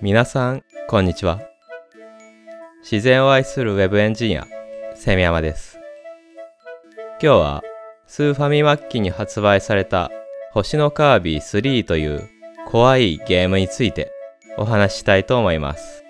[0.00, 1.40] 皆さん、こんにちは。
[2.82, 4.46] 自然を愛するウェブエンジニア、
[4.94, 5.78] セミヤマです。
[7.22, 7.62] 今日は、
[8.06, 10.10] スーファミ末期に発売された
[10.52, 12.28] 星のカービィ3という
[12.66, 14.10] 怖いゲームについて
[14.58, 16.04] お話ししたいと思います。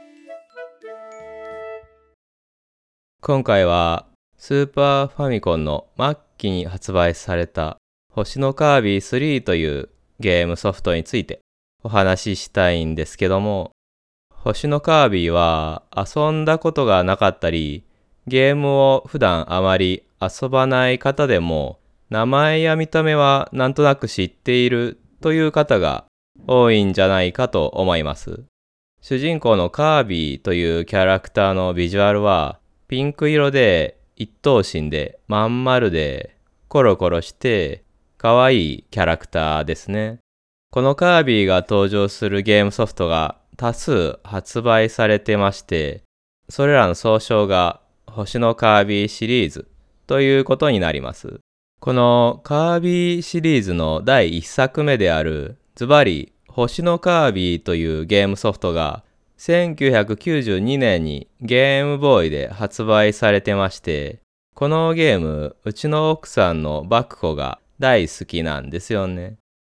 [3.21, 4.07] 今回は、
[4.37, 7.79] スーパーファミコンの末期に発売された
[8.11, 11.41] 星のカービィ3というゲームソフトについて
[11.83, 13.73] お話ししたいんですけども、
[14.31, 17.85] 星のカービィは遊んだことがなかったり、
[18.27, 21.79] ゲームを普段あまり遊ばない方でも、
[22.11, 26.05] 名前や見た目はなんとなく知っているという方が
[26.47, 28.45] 多いんじゃないかと思います。
[29.01, 36.37] 主人公のカービィというキャラクターのビジュアルは、ピンク色で一等身でまん丸で
[36.69, 37.83] コロコロして
[38.19, 40.22] 可愛いキャラクターですね。
[40.73, 46.03] このカービィが登場するゲームソフトが多数発売されてまして、
[46.49, 49.69] それらの総称が星のカービィシリーズ
[50.07, 51.41] ということになります。
[51.79, 59.05] このカービィシリーズの第1作目であるズバリ星のカービィというゲームソフトが
[59.41, 64.21] 1992年にゲームボーイで発売されてまして、
[64.55, 69.37] このゲーム、うちの奥さんのバクコが大好きなんですよね。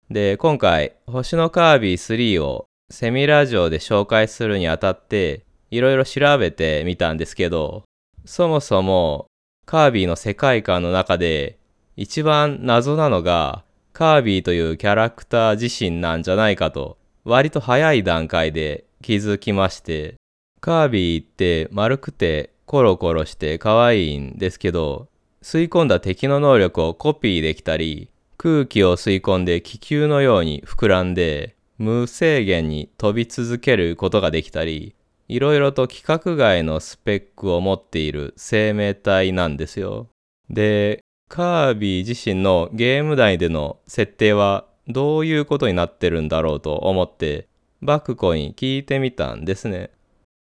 [0.09, 7.83] で、今回、星のカービィ3をセミラジオで紹介するにあたって、いろいろ調べてみたんですけど、
[8.23, 9.27] そもそも
[9.65, 11.57] カービィの世界観の中で
[11.95, 20.15] 一番謎なのがカービィというキャラクター自身なんじゃないかと割と早い段階で気づきまして、
[20.61, 25.07] カービィって丸くてコロコロして可愛いんですけど、
[25.41, 34.95] 吸い込んだ敵の能力をコピーできたり、空気を吸い込んで気球のように膨らんで、無制限に飛び続けることができたり、
[35.27, 40.07] いろいろと規格外のスペックを持っている生命体なんですよ。
[40.49, 47.47] で、カービィ自身のゲーム内での設定はどういうことになってるんだろうと思って、
[47.81, 49.89] バクコに聞いてみたんですね。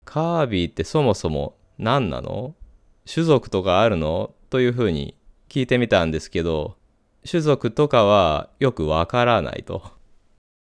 [0.05, 2.55] カービィってそもそも何なの？
[3.13, 4.33] 種族とかあるの？
[4.49, 5.17] というふうに
[5.49, 6.77] 聞いてみたんですけど、
[7.29, 9.83] 種族とかはよくわからないと。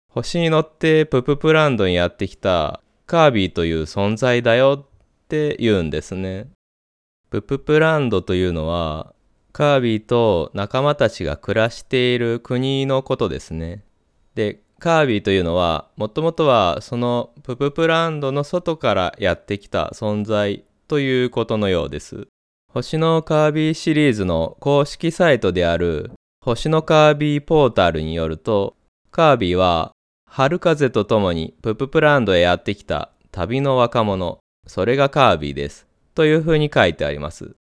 [0.08, 6.48] 星に乗ってプププランドにやってきたカービィという存在だよって言うんですね。
[7.30, 9.14] プププランドというのは
[9.52, 13.84] カービィと仲間たちが暮らしている国のことですね。
[14.34, 22.26] で、カービィというのはもともとはそのプププランドの外からやってきた存在ということのようです。
[22.72, 26.10] 星のカービィシリーズの公式サイトである
[26.46, 28.76] 星のカービィポータルによると
[29.10, 29.90] カービィは
[30.30, 37.56] 春風とともにプププランドへやってきた旅の若者それがカービィですというふうに書いてあります。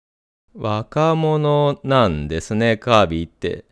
[0.55, 3.65] 若者なんですねカービィって。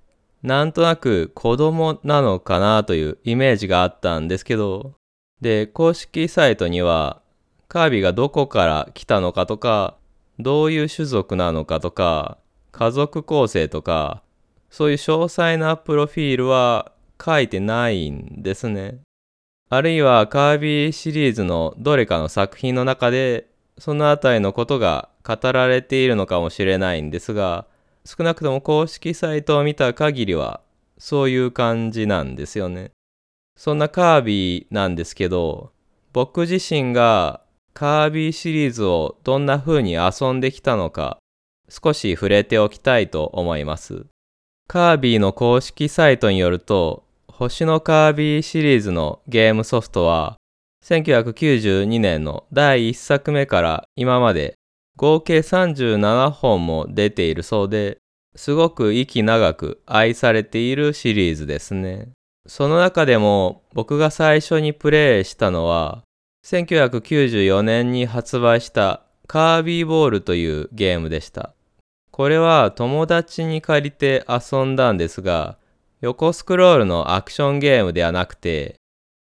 [0.42, 4.94] なんとなく子供なのかなというイメージがあったんですけど。
[5.42, 7.20] で公式サイトには
[7.68, 9.98] カービィがどこから来たのかとか
[10.38, 12.38] どういう種族なのかとか
[12.70, 14.21] 家族構成とか
[14.72, 19.00] そういう詳細なプロフィールは書いてないんですね。
[19.68, 27.66] あるいはカービィシリーズのどれかの作品の中でそのあたりのことが語られているのかもしれないんですが
[28.06, 30.62] 少なくとも公式サイトを見た限りは
[30.96, 32.92] そういう感じなんですよね。
[33.58, 35.72] そんなカービィなんですけど
[36.14, 37.42] 僕自身が
[37.74, 41.18] カービィシリーズをどんな風に遊んできたのか
[41.68, 44.06] 少し触れておきたいと思います。
[44.68, 50.36] カービィの公式サイトによると星のカービィシリーズのゲームソフトは
[50.84, 54.54] 1992年の第1作目から今まで
[54.96, 57.98] 合計37本も出ているそうで
[58.34, 62.08] すごく息長く愛されているシリーズですね。
[62.46, 66.02] その中でも僕が最初にプレイしたのは
[66.44, 71.54] 1994年に発売したカービィボールというゲームでした。
[72.12, 75.56] これは友達に借りて遊んだんですが、
[76.02, 78.76] 横スクロールのアクションゲームではなくて、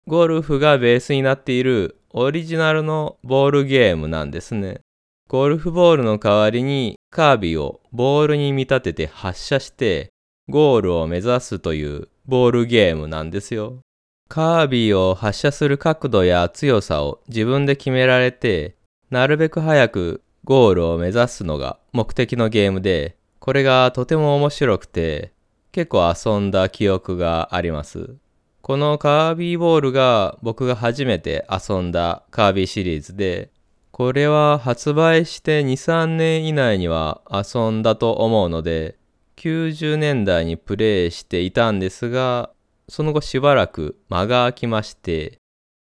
[0.07, 4.81] ゴルフがベースになっているオリジナルのボールゲームなんですね。
[5.27, 10.09] ゴルフボールの代わりにカービィをボールに見立てて発射して
[10.49, 13.81] ゴールを目指すというボールゲームなんですよ。
[14.27, 18.75] カービィを発射する角度や強さを自分で決められて、
[19.11, 25.31] なるべく早くゴールを目指すのが目的のゲームで、これがとても面白くて、
[25.71, 28.15] 結構遊んだ記憶があります。
[28.63, 33.51] このカービィボールが僕が初めて遊んだカービィシリーズで、
[33.91, 38.97] これは発売して2、3年以内には遊んだと思うので、
[39.35, 42.49] 90年代にプレイしていたんですが、
[42.87, 45.37] その後しばらく間が空きまして、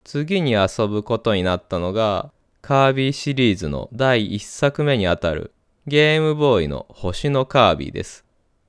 [0.04, 2.30] 次に遊ぶことになったのが、
[2.62, 5.52] カービィシリーズの第1作目にあたる
[5.86, 8.24] ゲームボーイの星のカービィです。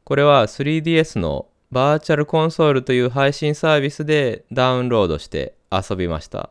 [0.05, 6.49] これは 3DS のバーチャルコンソールという配信サービスでダウンロードして遊びました。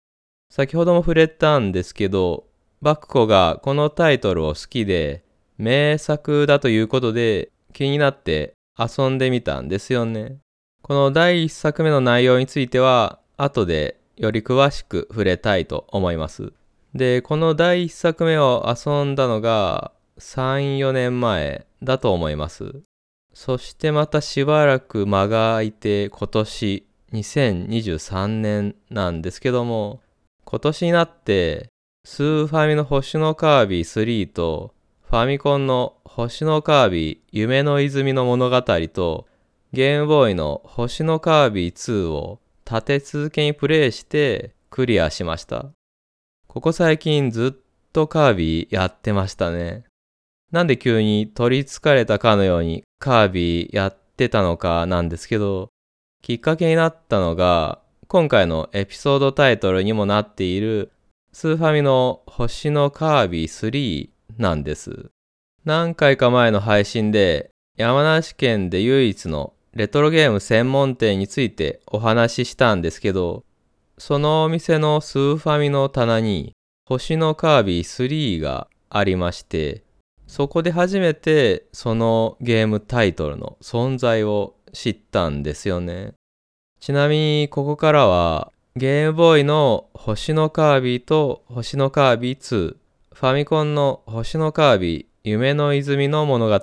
[0.51, 2.45] 先ほども触れたんですけど、
[2.83, 5.25] バクコがこのタイトルを好きで、
[5.59, 10.39] 名作だということで気になって遊んでみたんですよね。
[10.83, 16.53] この第1作目の内容については後でより詳しく触れたいと思います。
[16.95, 22.83] で、この第1作目を遊んだのが3、4年前だと思います。
[23.33, 30.01] そしてまたしばらく間が空いて今年2023年なんですけども、
[30.45, 31.69] 今年になって
[32.05, 39.27] スーファミの星のカービィ3とファミコンの星のカービィ夢の泉の物語と
[39.73, 45.71] ゲームボーイの星のカービィ2を立て続けにプレイしてクリアしました。
[46.53, 47.63] ここ最近ずっ
[47.93, 49.85] とカービィやってましたね。
[50.51, 55.69] なんで急に取り憑かれたかのようにカービィやってたのかなんですけど、
[56.23, 60.91] きっかけになったのが、今回のエピソードタイトルにもなっている
[61.33, 65.13] スーファミの星のカービィ3なんです。
[65.65, 73.45] 何回か前の配信で山梨県で唯一のレトロゲーム専門店についてお話ししたんですけど、
[74.01, 76.55] そのお店のスーファミの棚に
[76.87, 79.85] 星のカービィ3がありまして、
[80.27, 86.15] そこで初めてそのゲームタイトルの存在を知ったんですよね。
[86.81, 92.77] ちなみにここからはゲームボーイの星のカービィと星のカービィ2、
[93.13, 96.59] ファミコンの星のカービィ夢の泉の物語、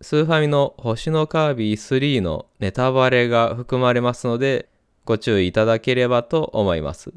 [0.00, 4.68] スーファミの星のカービィ3のネタバレが含まれますので、
[5.04, 7.12] ご注意いただければと思います。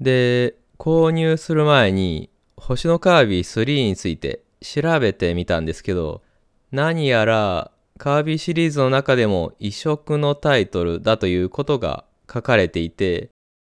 [0.00, 6.22] で、購入する前に、星のカービィ3について調べてみたんですけど、
[6.70, 13.30] 何やらカービィシリーズの中でも異色のタイトルだということが書かれていて、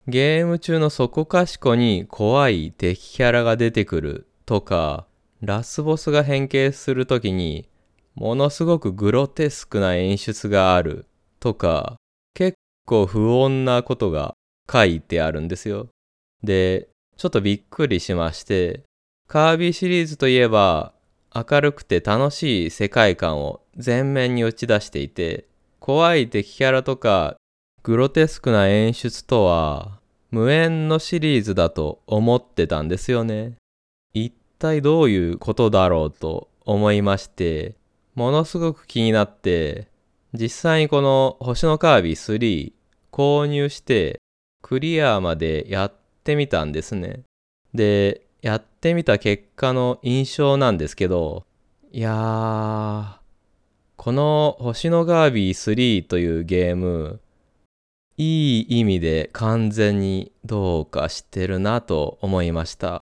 [0.07, 5.07] ゲーム中のそこかしこに怖い敵キャラが出てくるとか、
[5.41, 7.69] ラスボスが変形するときに
[8.17, 11.07] ものすごくグロテスクな演出がある
[11.39, 11.97] とか、
[12.35, 14.35] 結構不穏なことが
[14.71, 15.89] 書いてあるんですよ。
[16.43, 18.83] で、ちょっとびっくりしまして、
[19.27, 20.95] カービィシリーズといえば
[21.35, 25.47] 明るくて楽しい世界観を前面に打ち出していて、
[25.79, 27.37] 怖い敵キャラとか
[27.83, 30.01] グロテスクな演出とは
[30.31, 33.55] 無縁のシリーズだと思ってたんですよね。
[34.15, 37.75] 一体どういうことだろうと思いまして、
[38.15, 39.89] ものすごく気になって、
[40.35, 42.78] 実際にこの星のカービィ3
[43.19, 44.21] 購入して
[44.63, 45.93] クリアまでやっ
[46.23, 47.25] てみたんですね。
[47.75, 51.45] で、やってみた結果の印象なんですけど、
[51.91, 53.17] いやー、
[53.97, 57.19] この星のカービィ3というゲーム、
[58.17, 63.01] いい意味で完全にどうかしてるなと思いました。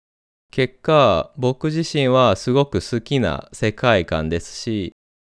[0.52, 4.92] 結果、僕自身はすごく好きな世界観ですし、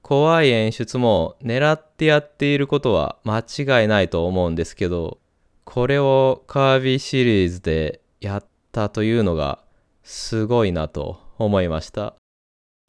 [0.08, 5.18] 怖い演出も狙ってやっていることは間違いないと思うんですけど、
[5.64, 9.64] これをカービィシリーズでやったというのが
[10.04, 12.14] すごいなと思いました。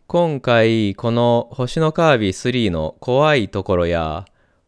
[0.07, 4.27] 今回この星のカービィ3の怖いところや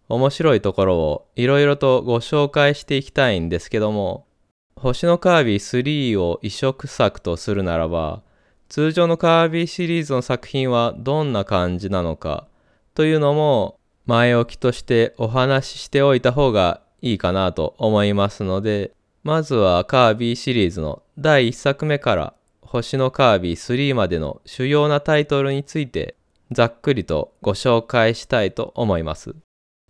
[0.08, 4.26] 面白いところをいろいろとご紹介していきたいんですけども、
[4.74, 8.22] 星のカービィ3を移植作とするならば、
[8.68, 12.46] 通常のカービィシリーズの作品はどんな感じなのか
[12.94, 26.16] というのも前置きとしてお話ししておいた方がいいかなと思いますのでまずはカービィシリーズの第1作目から星のカービィ3までの主要なタイトルについて
[26.52, 29.34] ざっくりとご紹介したいと思います。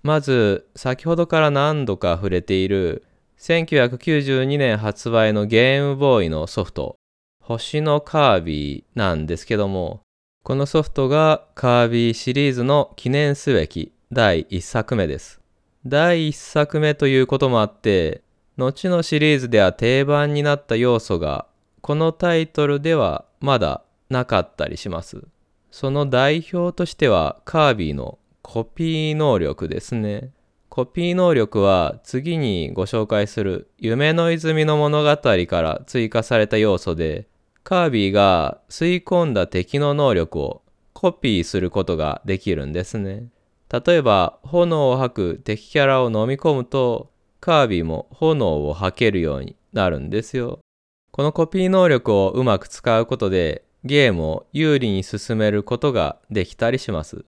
[0.02, 3.04] まず先ほどから何度か触れている
[3.40, 6.97] 1992年発売のゲームボーイのソフト
[7.48, 10.02] 星のカービィなんですけども、
[10.44, 15.40] このソフトがカービィシリーズの記念すべき第1作目です。
[15.86, 18.20] 第1作目ということもあって、
[18.58, 21.46] 後のシリーズでは定番になった要素が、
[21.80, 25.22] このタイトルではまだなかったりします。
[25.70, 30.32] その代表としてはカービィのコピー能力ですね。
[30.68, 37.26] コピー能力は次にご紹介する夢の泉の物語から追加された要素で、
[37.68, 40.62] カービィが吸い込んだ敵の能力を
[40.94, 43.26] コピーすることができるんですね。
[43.70, 47.10] 例えば、炎を吐く敵キャラを飲み込むと、
[47.40, 50.60] カービィも炎を吐けるようになるんですよ。
[51.10, 57.26] このコピー能力をうまく使うことで、ゲームを有利に進めることができたりします。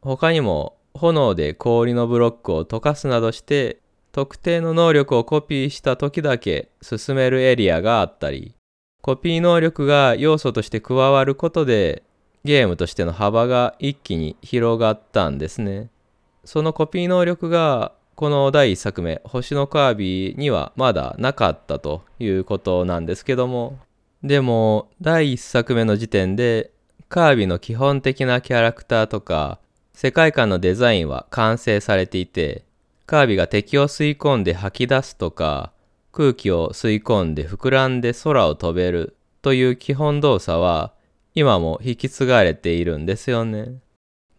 [0.00, 8.54] 他にも、炎で氷のブロックを溶かすなどして、特定の能力をコピーした時だけ進めるエリアがあったり、
[9.02, 12.04] コピー能力が要素として加わることで、
[12.44, 15.90] ゲームとしての幅が一気に広がったんですね。
[16.44, 23.78] そのコピー能力がこの第1作目「星のカービィ」にはまだなかったということなんですけども
[24.22, 26.70] でも第1作目の時点で
[27.08, 29.58] カービィの基本的なキャラクターとか
[29.94, 32.64] 世界観のデザインは完成されていて
[33.06, 35.72] カービィが敵を吸い込んで吐き出すとか
[36.12, 40.92] 空気を吸い込んで膨らんで空を飛べるという基本動作は
[41.34, 43.80] 今も引き継がれているんですよね。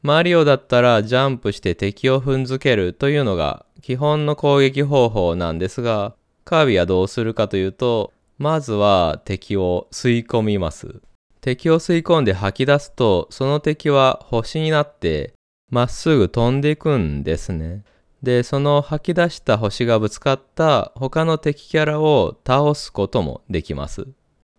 [0.04, 6.14] マリオだったらジャンプして敵を踏んづけるというのが基本の攻撃方法なんですが、
[6.46, 11.02] カービィはどうするかというと、まずは敵を吸い込みます。
[11.42, 15.34] 敵を吸い込んで吐き出すと、その敵は星になって
[15.70, 17.84] まっすぐ飛んでいくんですね。
[18.24, 24.08] で、その吐き出した星がぶつかった他の敵キャラを倒すこともできます。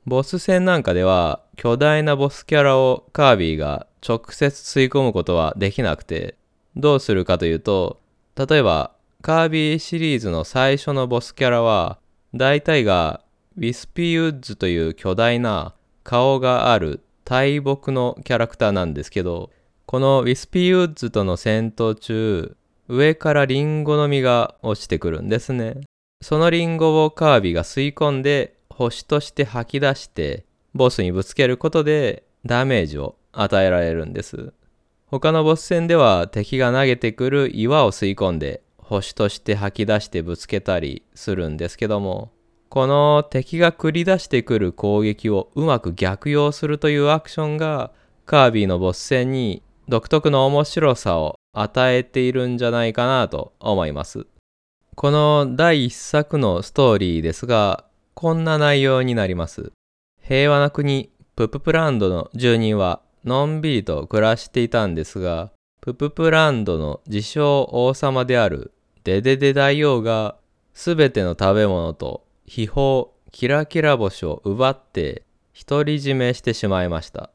[0.06, 4.47] ボス戦なんかでは巨大なボスキャラをカービィが直接
[4.78, 6.37] 吸い込むことはできなくて
[6.76, 8.02] どうするかというと
[8.37, 8.92] 例えば
[9.23, 11.99] カービィシリーズの最初のボスキャラは
[12.35, 13.23] 大体が
[13.56, 19.50] ウィスピーウッズという巨大な顔がある大木のキャラクターなんですけど
[19.87, 22.56] このウィスピーウッズとの戦闘中
[22.88, 25.81] 上からリンゴの実が落ちてくるんですね
[26.23, 34.53] そのリンゴをカービィが吸い込んで星として吐き出してボスにぶつけることでダメージを与えられるんです。
[35.07, 42.33] 他のボス戦では敵が投げてくる岩を吸い込んで星として吐き出してぶつけたりするんですけども
[42.69, 47.93] この敵が繰り出してくる攻撃をうまく逆用するというアクションが
[48.26, 54.27] カービィのボス戦に独特の面白さを与えているんじゃないかなと思います。
[54.95, 57.85] この第1作のストーリーですが
[58.15, 59.73] こんな内容になります。
[60.23, 70.37] 平和な国、プププランドの住人はのんびりと暮らしていたんですが、プププランドの自称王様であるデデデ大王が
[70.73, 75.25] すべての食べ物と秘宝キラキラ星を奪って
[75.69, 77.31] 独り占めしてしまいました。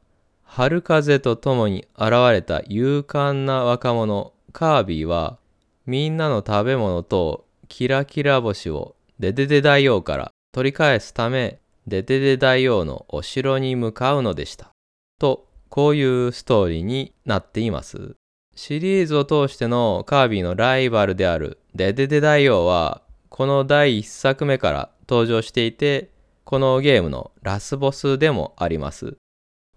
[0.52, 5.38] 春風とともに現れた勇敢な若者カービィは
[5.86, 14.72] みんなの食べ物とキラキラ星をデデデ大王から取り返すためデデデ大王のお城に向かうのでした。
[15.20, 18.16] と、こういうストーリーになっています。
[18.56, 26.10] シリーズを通してのカービィのライバルであるデデデ大王はこの第1作目から登場していて
[26.42, 29.16] このゲームのラスボスでもあります。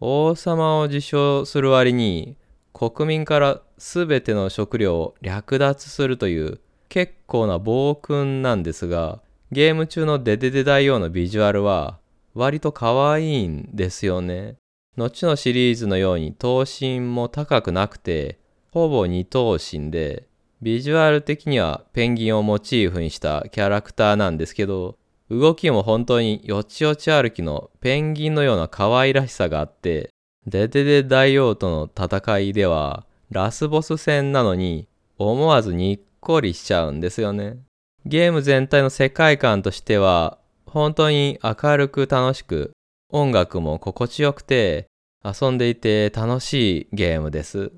[0.05, 2.35] 王様を自称する割に
[2.73, 11.99] 国民から全ての食料を略奪するという結構な暴君なんですがゲーム中のデデデ大王のビジュアルは
[12.33, 14.55] 割と可愛いんですよね。
[14.97, 18.39] 後のシリーズのように頭身も高くなくて、
[18.71, 20.27] ほぼ二頭身で、
[20.61, 24.97] ビジュアル的にはペンギンをモチーフにしたキャラクターなんですけど、
[25.29, 30.09] 動きも本当によちよち歩きのペンギンのような可愛らしさがあって、
[30.45, 34.87] デデデ大王との戦いではラスボス戦なのに
[35.17, 37.57] 思わずにっこりしちゃうんですよね。
[38.05, 42.71] ゲーム全体の世界観としては本当に明るく楽しく
[43.09, 44.87] 音楽も心地よくて
[45.23, 47.71] 遊んでいて楽しいゲームです。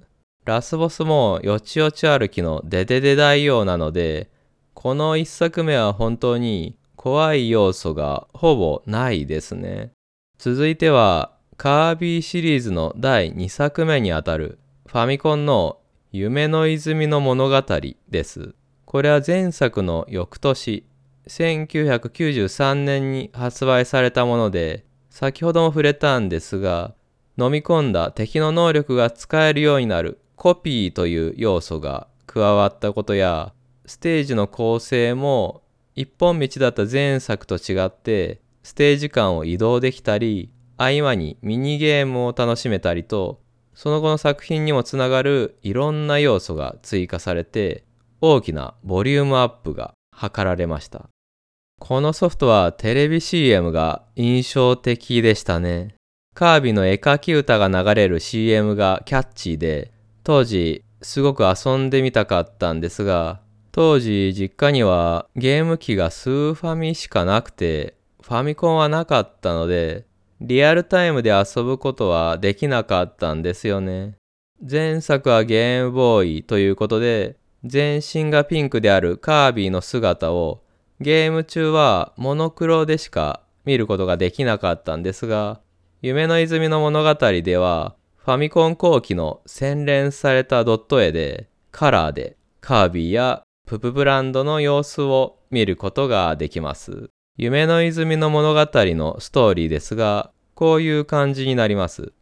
[0.46, 4.30] ラスボスもよちよち歩きのデデデ大王なので
[4.74, 9.92] この一作目は本当に怖い要素がほぼないですね。
[10.38, 15.80] 続いてはカービィシリーズの第2作目にあたるファミコンの
[16.12, 17.64] 夢の泉の物語
[18.10, 18.56] です。
[18.86, 20.86] これは前作の翌年、
[21.28, 26.94] 1993年に発売されたもので、先ほども触れたんですが、
[27.38, 33.54] 飲み込んだ敵の能力が使えるようになるコピーという要素が加わったことや、
[33.86, 35.62] ステージの構成も
[35.96, 43.42] 一本道だった前作と違って、ステージ間を移動できたり、合間にミニゲームを楽しめたりと、
[43.74, 47.86] その後の作品にもつながるいろんな要素が追加されて、
[48.20, 51.08] 大きなボリュームアップが図られました。
[51.80, 55.96] このソフトはテレビ CM が印象的でしたね。
[56.34, 63.42] カービィの絵描き歌が流れる CM がキャッチーで、当時すごく遊んでみたかったんですが、
[63.76, 70.06] 当時実家にはゲーム機がスーファミしかなくて、ファミコンはなかったので、
[70.40, 74.16] リアルタイムで遊ぶことはできなかったんですよね。
[74.62, 80.64] 前作はゲームボーイということで、全身がピンクであるカービィの姿を
[81.02, 85.60] ゲーム中はモノクロでしか見ることができなかったんですが、
[86.02, 97.10] 夢の泉の物語では、ファミコン後期の洗練されたドット絵で、カラーでカービィやププブランドの様子を見ることができます。
[97.36, 102.14] 夢の泉の物語のストーリーですが、こういう感じになります。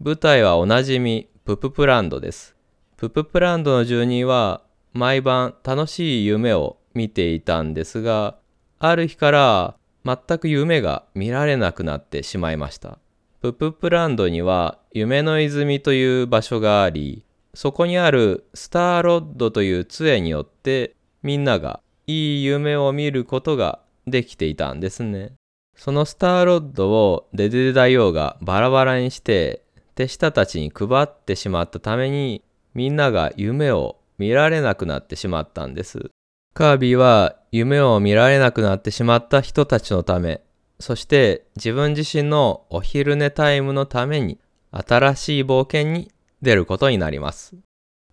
[0.00, 2.56] 舞台はおなじみプププランドです。
[2.96, 4.62] プププランドの住人は
[4.92, 8.36] 毎晩楽しい夢を見ていたんですが、
[8.80, 12.98] ある日から全く夢が見られなくなってしまいました。
[13.40, 17.24] プププランドには夢の泉という場所があり、
[17.58, 25.32] そこにあるスターロッドという杖によってみんながいい夢を見ることができていたんですね。
[25.76, 29.64] そのスターロッドをデデデ大王がバラバラにして
[29.96, 36.12] 手下たちに配ってしまったためにみんなが夢を見られなくなってしまったんです。
[36.54, 40.42] カービィは夢を見られなくなってしまった人たちのため
[40.78, 44.38] そして自分自身のお昼寝タイムのために
[44.70, 46.12] 新しい冒険に
[46.42, 47.56] 出ることになります。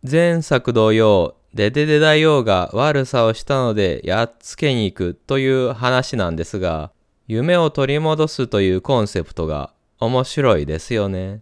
[0.09, 6.91] 前作同様、デデデ大王が悪さをしたのでやっつけに行くという話なんですが、
[7.27, 11.41] 夢を取り戻すというコンセプトが面白いですよね。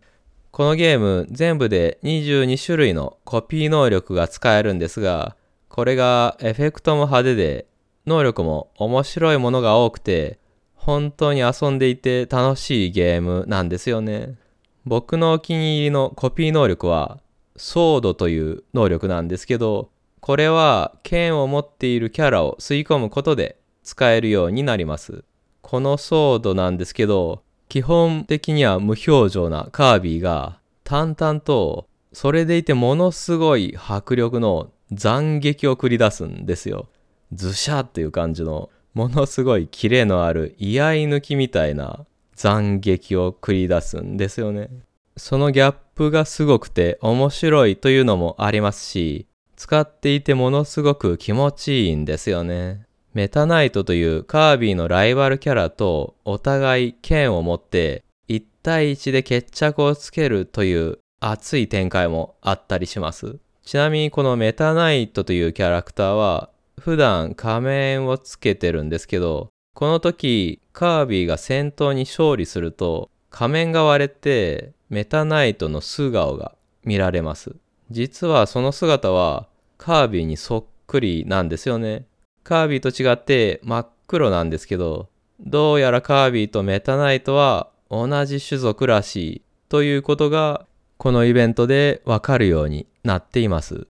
[0.51, 5.35] このゲーム全部で22種類のコピー能力が使えるんですが、
[5.67, 7.65] これがエフェクトも派手で、
[8.05, 10.37] 能力も面白いものが多くて、
[10.75, 14.35] 本当に遊んでいて楽しいゲームなんですよね。
[14.85, 17.19] 僕のお気に入りのコピー能力は、
[17.55, 25.23] ソードという能力なんですけど、これは剣を持っているキャラを吸い込むことで使えるようになります。
[25.61, 36.87] このソードなんですけど、基本的には無表情なカービィが淡々とそれでいてものすごい迫力の斬撃を繰り出すんですよ。
[37.33, 42.05] ズシャっていう感じのものすごいキレのある居合抜きみたいな
[42.43, 44.69] 斬撃を繰り出すんですよね。
[45.15, 52.85] そのギャップがすごくて面白いというのもありますし、使っていてものすごく気持ちいいんですよね。
[53.13, 63.37] メタナイトというカービィのライバルキャラとお互い剣を持って1対1で決着をつけるという熱い展開もあったりします。
[63.63, 77.55] ちなみにこのメタナイトというキャラクターは普段仮面をつけてるんですけど、この時カービィが戦闘に勝利すると仮面が割れてメタナイトの素顔が見られます。
[77.89, 82.05] 実はその姿はカービィにそっくりなんですよね。
[82.43, 85.09] カービィと違って真っ黒なんですけど、
[85.39, 93.87] どうやらカービィとメタナイトは同じ種族らしいということがこのイベントでわかるようになっています。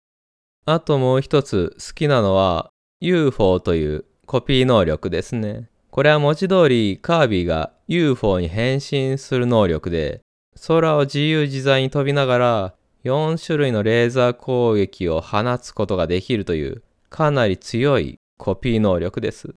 [0.67, 5.71] あともう一つ好きなのは UFO というコピー能力ですね。
[5.91, 10.21] これは文字通りカービィが UFO に変身する能力で、
[10.67, 19.55] 空を自由自在に飛びながら4種類のレーザー攻撃を放つことができるというかなり強いコピー能力です。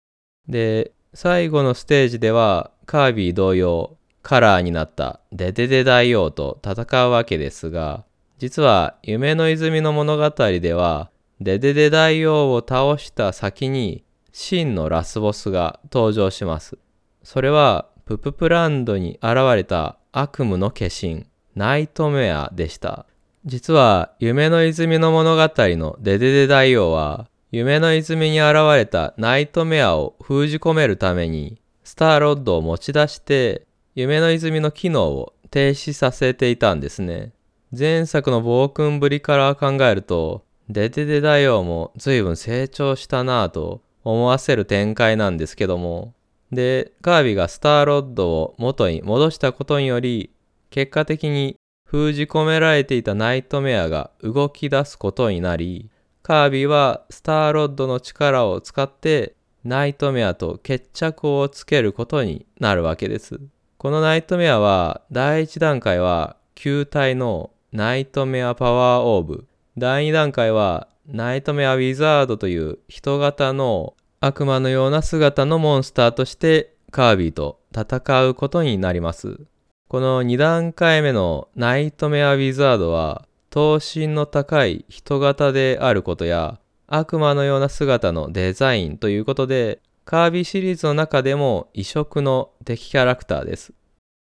[0.46, 8.04] で、最後のステージではカービィ同様カラーになったデデデ大王と戦うわけですが、
[8.38, 10.30] 実は夢の泉の物語
[10.60, 16.78] ではデデデ大王を倒した先に真のラスボスが登場します。
[17.22, 23.06] それはプププランドに現れた悪夢の化身ナイトメアでした。
[23.44, 37.32] 実は夢の泉の物語のデデデ大王は夢の泉に現れたナイトメアを封じ込めるためにスターロッドを持ち出して夢の泉の機能を停止させていたんですね。
[37.76, 46.14] 前作の暴君ぶりから考えると、デデデ大王も随分成長したなぁと思わせる展開なんですけども、
[46.52, 50.30] で、カービィがスターロッドを元に戻したことにより、
[50.70, 55.90] 結果的に封じ込められていたナイトメアが動き出すことになり、
[56.22, 59.34] カービィはスターロッドの力を使って
[59.64, 63.40] ナイトメアと決着をつけることになるわけです。
[63.76, 69.46] このナイトメアは第1段階は球体のナイトメアパワーオーブ。
[69.76, 79.40] 第2段階はナイトメア・ウィザードという人型の悪魔のような姿のモンスターとしてカービィと戦うことになります。
[79.88, 93.72] この2段階目のナイトメア・ウィザードは等身の高い人型であることや悪魔のような姿のデザインということでカービィシリーズの中でも異色の敵キャラクターです。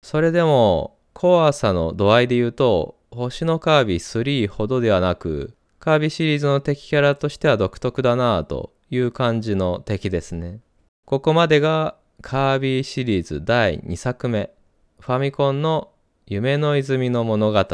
[0.02, 10.60] それでも怖さの度合いで言うと星のカービィ3ほどではなくカービィシリーズの敵キャラとしては独特だなぁという感じの敵ですね。
[11.06, 14.50] ここまでがカービィシリーズ第2作目
[15.00, 15.90] ファミコンの
[16.26, 17.64] 夢の泉の物語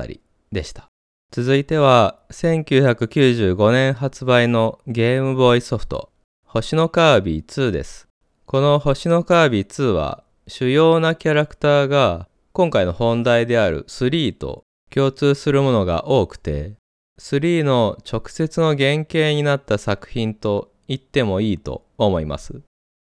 [0.53, 0.87] でした。
[1.33, 6.11] 続いては1995年発売のゲームボーイソフト
[6.45, 8.07] 星のカービィ2です。
[8.47, 16.75] この星のカービィ2は主要なキャラクターが今回の本題である3と共通するものが多くて
[17.21, 22.61] 3の直接の原型になった作品と言ってもいいと思います。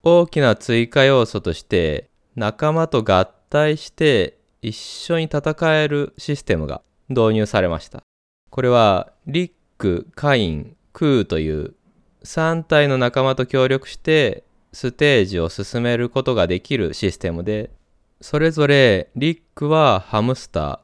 [0.03, 8.03] 大きな追加要素として仲間と合体して一緒に戦えるシステムが導入されました。
[8.51, 11.73] これはリック、カイン、クーという
[12.23, 17.71] 3体の仲間と協力してステージを進めることができるシステムで、
[18.21, 20.79] それぞれリックはハムスター、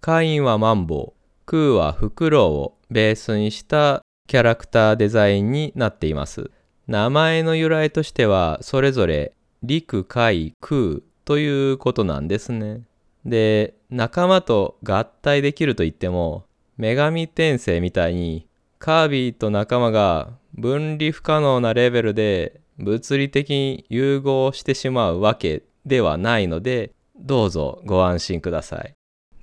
[0.00, 1.15] カインはマンボウ
[1.46, 6.50] ウ、クーはフクロウをベースにしたキャラクターデザインになっています。
[6.88, 9.32] 名前の由来としてはそれぞれ
[9.62, 12.82] リク、カイ、クーということなんですね。
[13.24, 16.44] で、仲間と合体できると言っても、
[16.78, 18.46] 女神転生みたいに
[18.78, 28.92] カービィと仲間が分離不可能なレベルで物理的に融合してしまうわけではないので、どうぞご安心ください。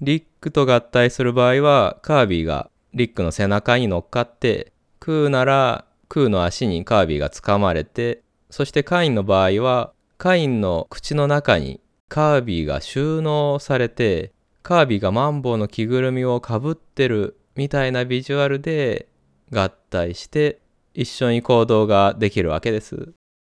[0.02, 11.80] リックと合体する場合は、カービィがリックの背中に乗っかって、クーならクーの足にカービィが掴まれて、そしてカインの場合は、カインの口の中に
[12.10, 19.08] カービィが収納されて、カービィがマンボウの着ぐるみをかぶってるみたいなビジュアルで
[19.52, 20.60] 合体して
[20.94, 23.14] 一緒に行動ができるわけです。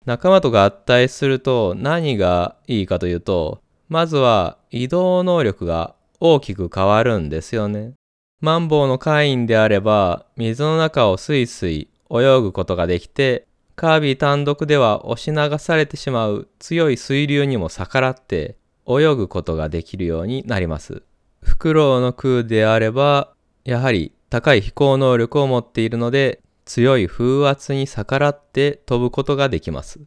[0.06, 7.96] 仲間と合体すると何がいいかというと、まずは移動能力が大きく変わるんですよね。
[8.40, 18.56] マンボウのカインであれば、水の中をスイスイ泳ぐことができて、カービィ単独では押し流されてしまう強い水流にも逆らって
[18.88, 21.04] 泳ぐことができるようになります。
[21.42, 23.34] フクロウの空であれば、
[23.66, 30.00] やはり高い飛行能力を持っているので、強い風圧に逆らって飛ぶことができます。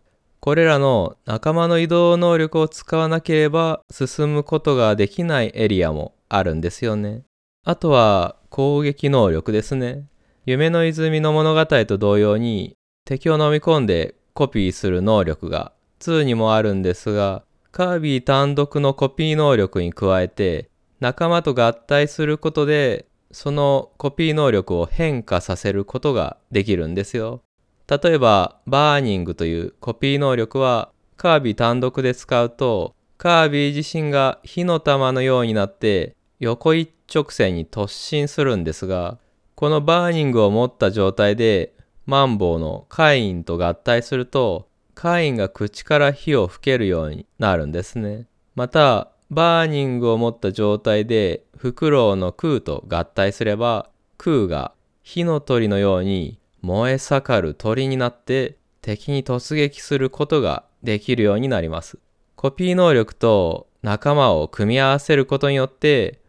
[0.46, 7.24] これらの仲間の移動能力を使わなければ進むことができないエリアもあるんですよね。
[7.64, 10.04] あとは攻撃能力ですね。
[10.44, 27.42] 夢の泉の物語と同様に敵を飲み込んでコピーする能力が2にもあるんですが、カービィ単独のコピー能力に加えて仲間と合体することでそのコピー能力を変化させることができるんですよ。
[27.88, 39.18] 例えば、バーニングというコピー能力はカービィ単独で使うと、カービィ自身が火の玉のようになって横一直線に突進するんですが、
[39.54, 41.72] このバーニングを持った状態で
[42.04, 48.26] マンボウのカインと合体すると、カインが口から火を吹けるようになるんですね。
[48.54, 54.72] また、バーニングを持った状態でフクロウのクーと合体すれば、クーが
[55.02, 61.98] 火の鳥のように燃え盛る鳥になって敵に突撃することができるようになります。
[62.34, 66.20] コピー能力と仲間を組み合わせることによって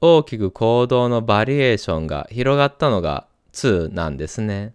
[0.00, 4.74] 大きく行動のバリエーションが広がったのが2なんですね。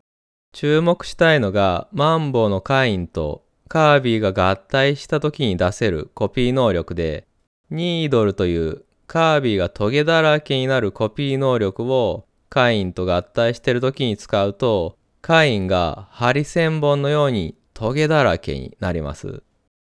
[0.51, 7.27] 注目したいのがマンボウのカインとカービィが合体した時に出せるコピー能力で
[7.69, 19.43] ニードルというカービィがトゲだらけになるコピー能力をカインと合体してる時に使うとカインがハリセンボンのようにトゲだらけになります。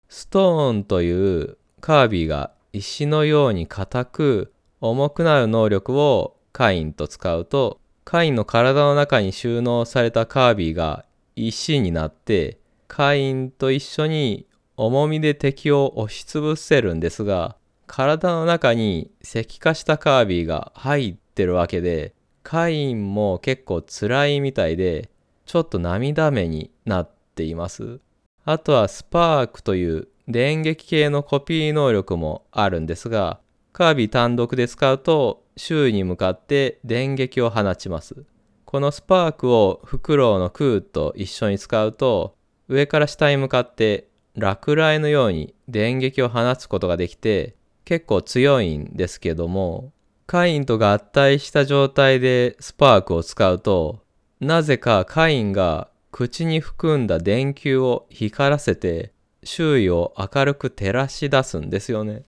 [0.10, 11.06] ストーンというカービィが石のように硬く重くなる能力をカインと使うとカインの体の中に収納されたカービィが
[11.36, 17.56] 石になってカインと一緒に重みで敵を押しつぶせるんですが
[17.94, 25.11] 体の中に石化したカービィが入ってるわけで、カインも結構辛いみたいで、
[25.52, 28.00] ちょっと涙目になっています。
[28.46, 33.42] あとはスパークという電撃系のコピー能力もあるんですが、
[33.74, 38.24] カービィ単独で使うと周囲に向かって電撃を放ちます。
[38.64, 42.38] このスパークをフクロウの空と一緒に使うと
[42.70, 49.92] 上から下に向かって落雷のように電撃を放つことができて結構強いんですけども
[50.28, 54.01] カインと合体した状態でスパークを使うと
[54.42, 62.24] なぜかカインが口に含んだ電球を光らせて周囲を明るく照らし出すんですよね。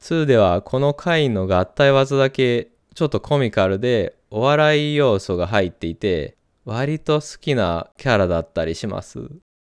[0.00, 9.28] 2ではこのカインの合体技だけちょっとコミカルでお笑い要素が入っていて割と好きなキャラだったりします。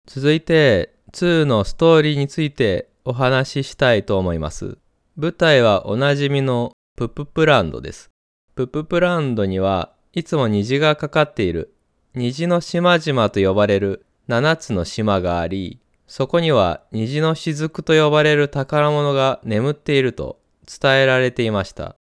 [0.07, 4.77] 続いて2のストーリーについてお話ししたいと思います。
[5.17, 8.11] 舞台はおなじみのプププランドです。
[8.55, 11.73] プププランドにはいつも虹がかかっている
[12.19, 21.95] 虹の島々と呼ばれる7つの島があり、そこには虹の雫と呼ばれる宝物が眠っていると伝えられていました。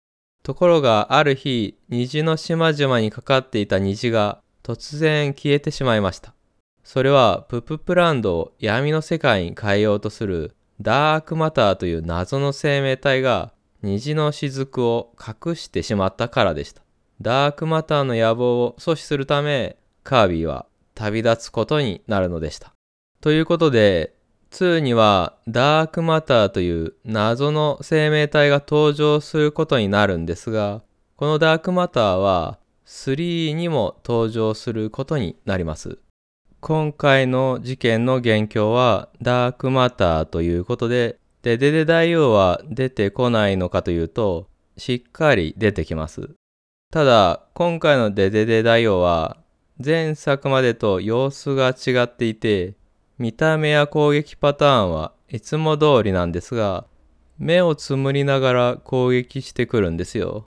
[0.44, 6.32] ところがある日、虹の島々にかかっていた虹が突然消えてしまいました。
[6.84, 16.82] それはプププランドを闇の世界に変えようとするダークマターという謎の生命体が虹の雫を隠してしまったからでした。
[17.20, 22.72] ダークマターの野望を阻止するため、カービィは旅立つことになるのでした。
[23.20, 24.14] ということで、
[24.50, 30.82] 2にはダークマターという謎の生命体が登場することになるんですが、
[31.16, 35.98] このダークマターは3にも登場することになります。
[36.60, 46.30] 今回の事件の元凶はダークマターということで、で、デデ大王は出てこないのかというと、しっかり出てきます。
[46.90, 49.36] ただ、今回のデデデ大王は、
[49.82, 52.74] 前作までと様子が違っていて、
[53.18, 56.86] 見た目や攻撃パターンはいつも通りなんですが、
[57.38, 60.44] 目をつむりながら攻撃してくるんですよ。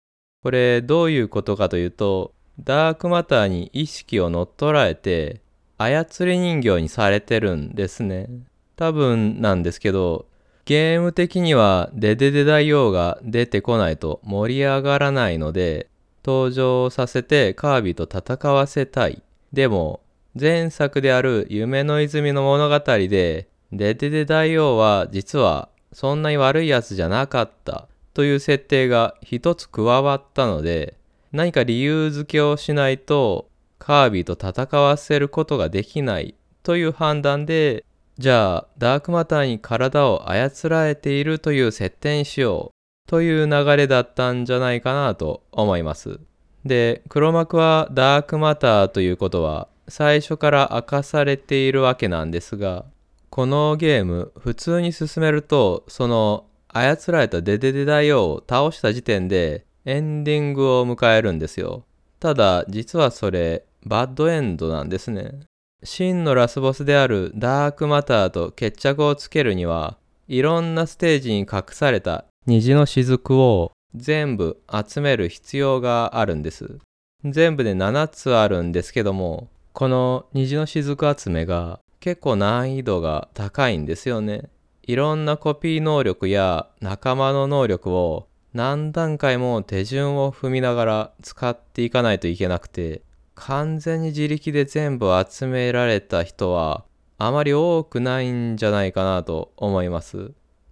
[0.43, 5.41] これどういうことかというと、ダークマターに意識を乗っ取られて、
[5.77, 8.27] 操り人形にされてるんですね。
[8.75, 10.25] 多分なんですけど、
[10.65, 15.90] ゲーム的にはデデデ大王が出てこないと盛り上がらないので、
[16.25, 19.21] 登場させてカービィと戦わせたい。
[19.53, 20.01] でも、
[20.39, 30.95] 前作である夢の泉の物語で、デデデ大王は実はそんなに悪いやつじゃなかったという設定が一つ加わったので、
[31.31, 37.85] 何か理由付けをしないとカービィと戦わせることができないという判断で
[38.17, 46.19] じゃあダークマターに体を操られているという設定にしようという流れだったんじゃないかなと思います。
[46.65, 52.85] で、黒幕はダークマターということは最初から明かされているわけなんですが、
[53.29, 61.85] このゲーム普通に進めるとその操られたデデデ大王を倒した時点でエンディングを迎えるんですよ。
[62.19, 65.39] ただ実はそれバッドエンドなんですね。
[65.83, 76.79] 真のラスボスであるダークマターと決着をつけるにはいろんなステージに隠された虹の雫を全部集める必要があるんです。
[77.23, 84.49] 全部で7つあるんですけどもこの虹の雫集めが結構難易度が高いんですよね。
[84.81, 93.03] いろんなコピー能力や仲間の能力を何段階も手順を踏みながら使っていかないといけなくて
[93.35, 96.85] 完全に自力で全部集められた人は
[97.19, 100.31] あまり多くないんじゃないかなと思います。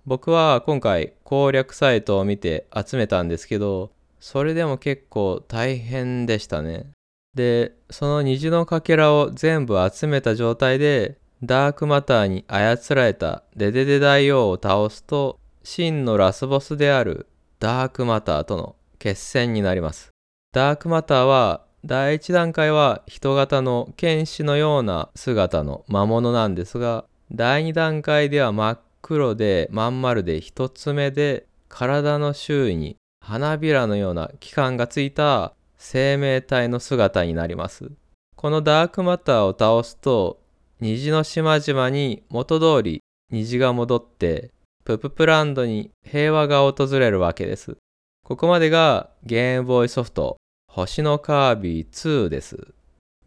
[0.10, 6.88] 僕は今回攻略サイトを見て集めたんですけど、それでも結構大変でしたね。
[7.36, 17.28] で、その虹のかけらを全部集めた状態で、ダークマターに操られたデデデ大王を倒すと、真のラスボスである
[17.60, 20.10] ダークマターとの決戦になります。
[20.54, 37.92] ダークマターは第1段階は人型の剣士のような姿の魔物なんですが第2段階では真っ黒でまん丸で一つ目で体の周囲に花びらのような器官がついた生命体の姿になります
[38.36, 40.40] このダークマターを倒すと
[40.80, 44.52] 虹の島々に元通り虹が戻って
[44.84, 47.78] プププランドに平和が訪れるわけです
[48.26, 50.38] ここまでがゲームボーイソフト
[50.70, 52.68] 星のカービィ2です。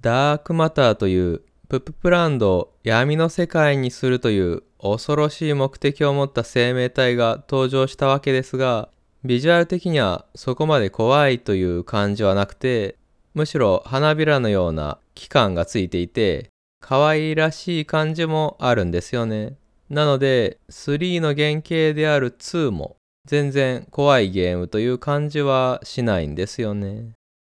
[0.00, 8.88] ダークマターというプププランドを闇の世界にするという恐ろしい目的を持った生命体が登場したわけですが、
[9.24, 12.96] ビジュアル的にはそこまで怖いという感じはなくて、
[13.34, 19.54] むしろ花びらのような器官がついていて、可愛らしい感じもあるんですよね。
[19.88, 27.12] なので、3の原型である2も全然怖いゲームという感じはしないんですよね。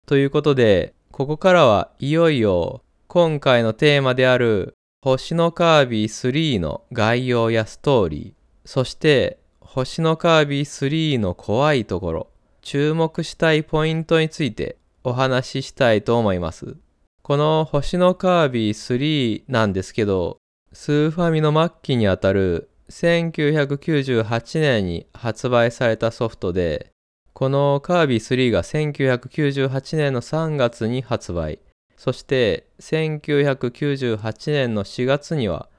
[0.05, 12.27] ということで、ここからはいよいよ今回のテーマである星のカービィ3の概要やストーリー、そして星のカービィ3の怖いところ、
[12.63, 16.75] 注目したいポイントについてお話ししたいと思います。
[17.21, 20.37] この星のカービィ3なんですけど、
[20.73, 26.89] スーファミの末期にあたる1998年に発売されたソフトで、
[27.33, 31.59] このカービィ3が1998年の3月に発売。
[31.97, 35.69] そして1998年の4月には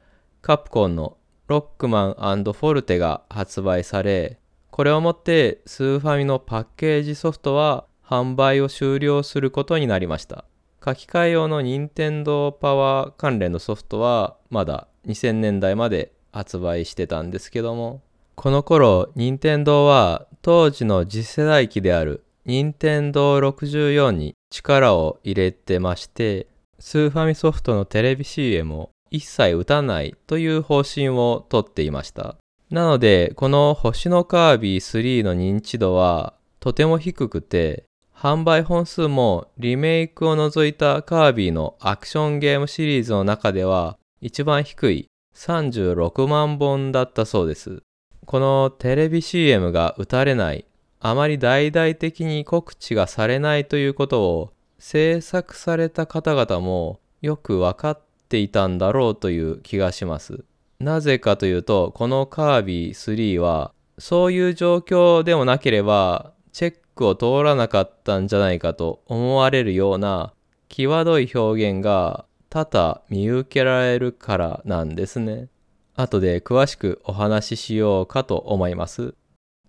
[0.43, 1.17] カプコンの
[1.49, 4.39] ロックマンフォルテが発売され、
[4.71, 10.45] これをもってスーファミのパッケージソフトは販売を終了することになりました。
[10.85, 18.03] 書き換え用の任天堂パワー関連のソフトはまだ2000年代まで発売してたんですけども、
[18.37, 26.47] この頃、任天堂は当時の次世代機である任天堂64に力を入れてまして、
[26.79, 32.37] スーファミソフトのテレビ CM を一切打たないという方針をとっていました。
[32.71, 37.83] なので、この星のカービィ3の認知度はとても低くて、
[38.15, 47.83] 販売本数もリメイクを除いたカービィのアクションゲームシリーズの中では一番低い36万本だったそうです。
[48.25, 50.65] このテレビ CM が打たれない、
[51.09, 60.45] あまり大々的に告知がされないということを制作された方々もよく分かっていたんだろうという気がします。
[60.81, 70.35] なぜかというと、このカービィ3はそういう状況でもなければチェックを通らなかったんじゃないかと思われるような
[70.69, 75.51] 際どい表現が多々見受けられるからなんですね。
[75.95, 79.15] 後で詳しくお話ししようかと思います。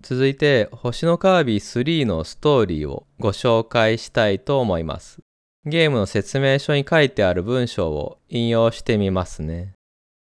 [0.01, 5.19] 続いて、星のカービィ3のストーリーをご紹介したいと思います。
[5.65, 9.73] ゲームの説明書に書いてある文章を引用してみますね。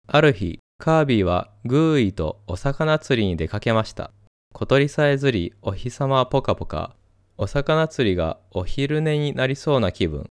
[0.08, 4.12] ある日、カービィはグーイとお魚釣りに出かけました。
[4.54, 6.96] 小鳥さえずり、お日様ポカポカ。
[7.38, 10.28] お魚釣りがお昼寝になりそうな気分。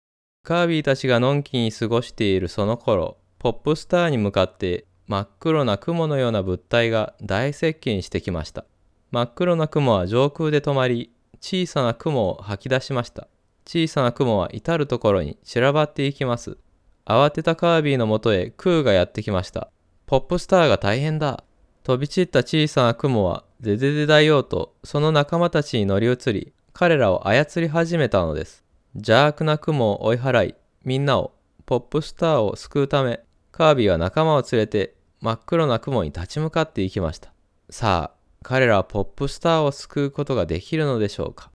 [0.44, 8.64] カービィたちがのんきに過ごしているその頃、ポップスターに向かって真っ黒な雲のような物体が大接近してきました。
[9.14, 13.28] 真っ黒な雲は上空で止まり、小さな雲を吐き出しました。
[13.64, 16.58] 小さな雲は至るところに散らばっていきます。
[17.06, 19.70] 慌てたカービィのもとへクーがやってきました。
[20.06, 21.44] ポップスターが大変だ。
[21.84, 28.64] 飛び散った小さな雲はデデデ大王とその仲間たちに乗り移り、彼らを操り始めたのです。
[28.96, 33.20] 邪悪な雲を追い払い、みんなを、ポップスターを救うため、
[33.52, 37.32] カービィは仲間を連れて真っ黒な雲に立ち向かっていきました。
[37.70, 41.50] さあ、彼らはポップスターを救うことができるのでしょうか？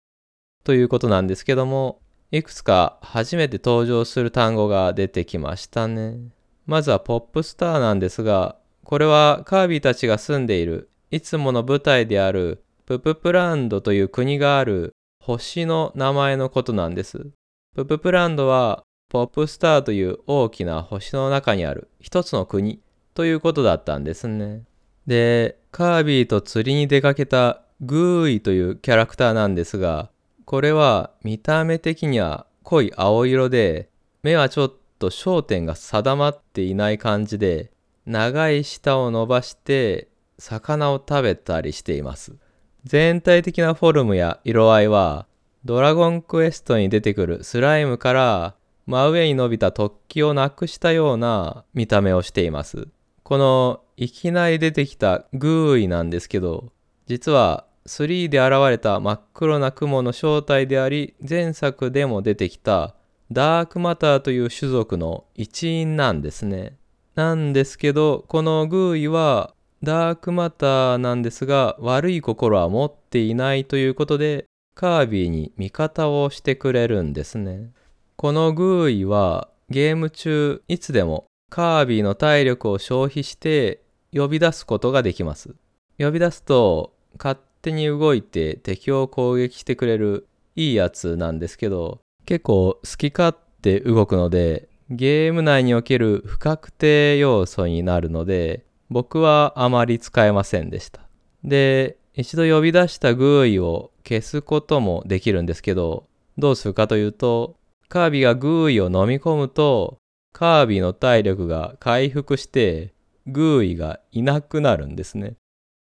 [0.65, 6.19] ということなんですけども、いくつか初めて登場する単語が出てきましたね。
[6.67, 14.93] まずはポップスターなんですが、これはカービィたちが住んでいるいつもの舞台であるプププランドという国がある
[15.23, 17.29] 星の名前のことなんです。
[17.75, 22.83] プププランドはポップスターという大きな星の中にある一つの国
[23.15, 24.65] ということだったんですね。
[25.07, 30.09] で、カービィと釣りに出かけたグーイというキャラクターなんですが、
[30.45, 33.89] これは見た目的には濃い青色で、
[34.23, 37.73] 目はちょっと焦点が定まっていない感じで、
[38.07, 40.07] 長い舌を伸ばして
[40.39, 42.37] 魚を食べたりしています。
[42.85, 45.27] 全体的なフォルムや色合いは、
[45.65, 48.55] ドラゴンクエストに出てくるスライムから
[48.87, 52.87] 真上に伸びた突起をなくしたような見た目をしています。
[53.25, 56.73] このいきなり出てきたグーイなんですけど、
[57.07, 62.95] 実は3で現れた真っ黒な雲の正体であり、前作でも出てきた
[63.33, 66.77] ダークマターという種族の一員なんですね。
[67.15, 77.71] なんですけど、このグーイはダークマターなんですが悪い心は持っていないということでカービィに味方をしてくれるんですね。
[78.17, 85.55] このグーイはゲーム中いつでもカービィの体力を消費して呼び出すことができます。
[86.01, 90.27] 呼び出すと勝手に動いて敵を攻撃してくれる
[90.57, 101.03] いいやつなんですけど結構好き勝手動くのでゲーム内における不確定要素になるので僕はあまり使えませんでした。
[101.45, 107.57] で、一度呼び出したグーイを消すこともできるんですけど、どうするかというと、
[107.89, 109.99] カービィがグーイを飲み込むと、
[110.35, 112.93] カービィの体力が回復して、
[113.29, 115.37] グーイがいなくなるんですね。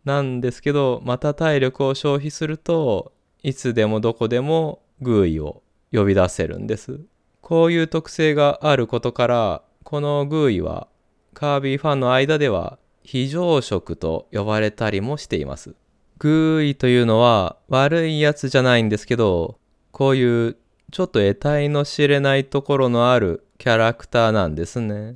[0.03, 5.63] なんですけど、また体力を消費するといつでもどこでもグーイを
[5.93, 6.99] 呼び出せるんです。
[7.39, 10.87] こういう特性があることからこのグーイは
[11.33, 15.73] カービィファンの間では非常食と呼ばれたりもしています。
[16.19, 19.57] グーイというのは悪いやつじゃないんですけど
[19.91, 20.57] こういう
[20.91, 25.15] ちょっと得体の知れないところのあるキャラクターなんですね。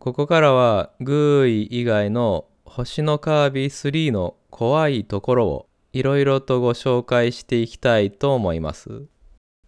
[0.00, 9.04] ここからはグーイ以外の星のカービィ3の怖いところをいろいろとご紹介していきたいと思います。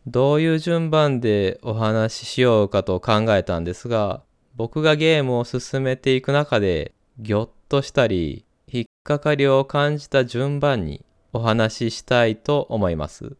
[0.09, 4.25] どういう順番でお話ししようかと考えたんですが、
[4.57, 13.37] 僕がゲームを進めていく中で、ぎょっとしたり、引っかかりを感じた順番にお話ししたいと思います。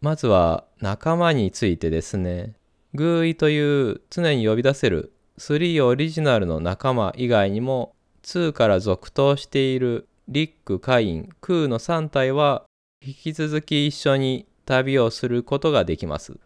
[0.00, 2.54] まずは仲間についてですね。
[2.94, 12.64] グーイという常に呼び出せる3オリジナルの仲間以外にも2から続投しているリック、カイン、クーの3体は
[13.04, 16.38] 引き続き一緒に旅をすることができます。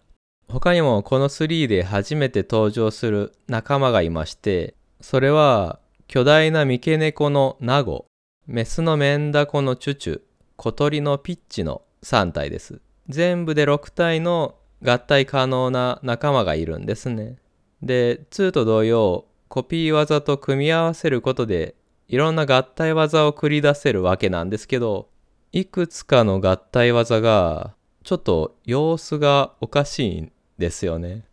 [0.48, 8.06] 他にもこの3で初めて登場する仲間がいまして、それは巨大な三毛猫のナゴ、
[8.46, 10.20] メスのメンダコのチュチュ、
[10.56, 12.80] 小鳥のピッチの3体です。
[13.08, 17.38] 全部で6体の合体可能な仲間がいるんですね。
[17.82, 21.74] で、2と同様、コピー技と組み合わせることで
[22.08, 25.08] いろんな合体技を繰り出せるわけなんですけど、
[25.52, 31.24] いくつかの合体技がちょっと様子がおかしいんですよね。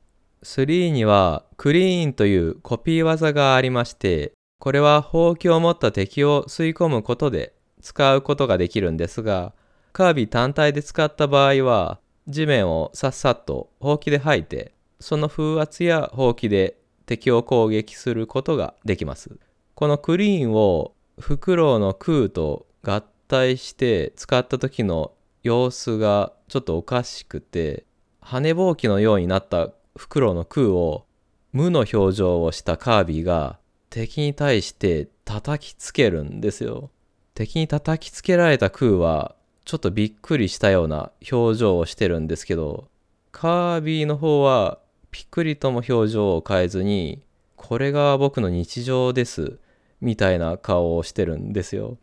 [0.44, 9.54] 3にはクリーンというコピー技がありまして、これはほうきを持った敵を吸い込むことで使うことができるんですが、
[9.92, 19.38] カービィ単体で使った場合は、地面をさっさっとほうきで吐いて、その風圧やほうきで敵を攻撃することができます。
[19.76, 25.14] このクリーンをフクロウのクーと合体して使った時の
[25.44, 27.86] 様子がちょっとおかしくて、
[28.22, 31.06] 羽ぼうきのようになったフクロウのクーを
[31.52, 33.58] 無の表情をしたカービィが
[33.90, 36.92] 敵に対して叩きつけるんですよ。
[37.34, 39.36] 敵に叩きつけられたクーは
[39.72, 42.90] ちょっとびっくりしたような表情をしてるんですけど、
[43.32, 44.80] カービィの方は
[45.12, 47.24] ピクリとも表情を変えずに、
[47.56, 49.60] これが僕の日常です。
[50.02, 51.98] みたいな顔をしてるんですよ。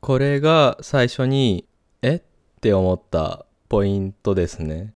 [0.00, 1.66] これが最初に、
[2.02, 2.14] え？
[2.14, 2.22] っ
[2.60, 4.92] て思ったポイントですね。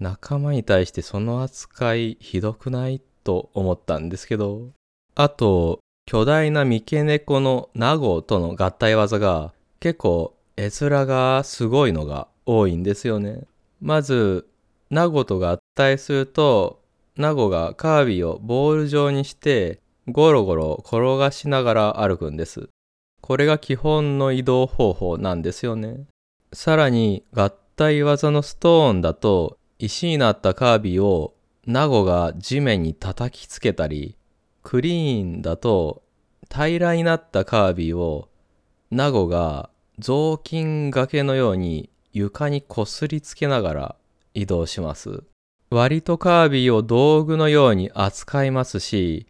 [0.00, 3.00] 仲間に対してその扱いひどくない？
[3.22, 4.70] と思ったんですけど、
[5.14, 13.42] あと、巨大な三毛猫のナゴとの合体技が結構絵面がすごいのが多いんですよね。
[13.80, 14.46] まず、
[14.90, 16.82] ナゴと合体すると、
[17.16, 22.68] ナゴがカービィをボール状にしてゴロゴロ転がしながら歩くんです。
[23.20, 26.06] これが基本の移動方法なんですよね。
[26.52, 31.34] さらに合体技のストーンだと石になったカービィを
[31.66, 34.16] ナゴが地面に叩きつけたり、
[34.62, 36.02] クリーンだと
[36.52, 38.28] 平らになったカービィを
[38.90, 43.96] ナゴが雑巾がけのように床にこすりつけながら
[44.34, 45.22] 移動します。
[45.70, 49.26] 割とカービィを道具のように扱いますし、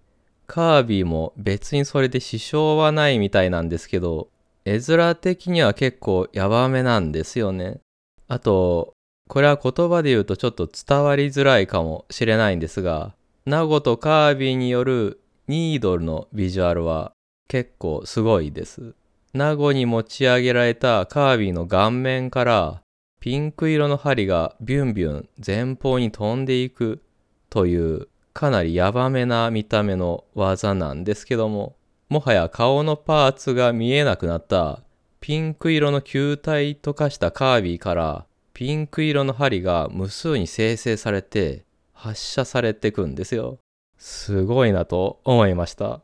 [0.46, 4.28] カービィも別にそれで支障はないみたいなんですけど、
[4.64, 7.80] 絵面的には結構ヤバめなんですよね。
[8.28, 8.92] あと、
[9.28, 13.14] これは言葉で言うとちょっと伝わりづらいかもしれないんですが、
[13.46, 17.12] ナゴとカービィによるニードルのビジュアルは
[17.48, 18.94] 結構すごいです。
[19.34, 22.82] ナゴに持ち上げられたカービィの顔面から
[23.20, 27.02] ピンク色の針がビュンビュン前方に飛んでいく
[27.50, 31.74] というかなりヤバめな見た目の技なんですけども、
[32.08, 34.84] もはや顔のパーツが見えなくなった
[35.18, 43.58] ピンク色の球体と化したカービィからピンク色の針が無数に生成されて発射されてくんですよ。
[43.98, 46.02] すごいなと思いました。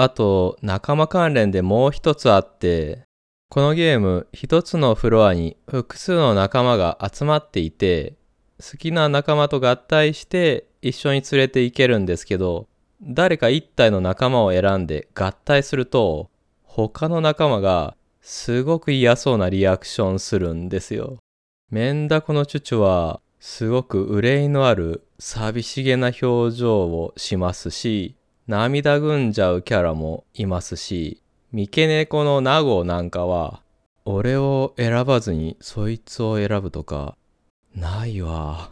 [0.00, 3.02] あと仲間関連でもう一つあって
[3.48, 8.14] このゲーム一つのフロアに複数の仲間が集まっていて
[8.60, 12.66] 好きな仲間と合体して一緒に連れて行けるんですけど、
[13.02, 16.28] 誰か一体の仲間を選んで合体すると、
[16.64, 21.18] 他の仲間がすごく嫌そうなリアクションするんですよ。
[21.70, 28.16] メンダコのチュチュはすごく憂いのある寂しげな表情をしますし、
[28.48, 31.20] 涙ぐんじゃうキャラもいますし、
[31.52, 33.60] 三毛猫のナゴなんかは、
[34.06, 37.14] 俺を選ばずにそいつを選ぶとか、
[37.74, 38.70] ないわ。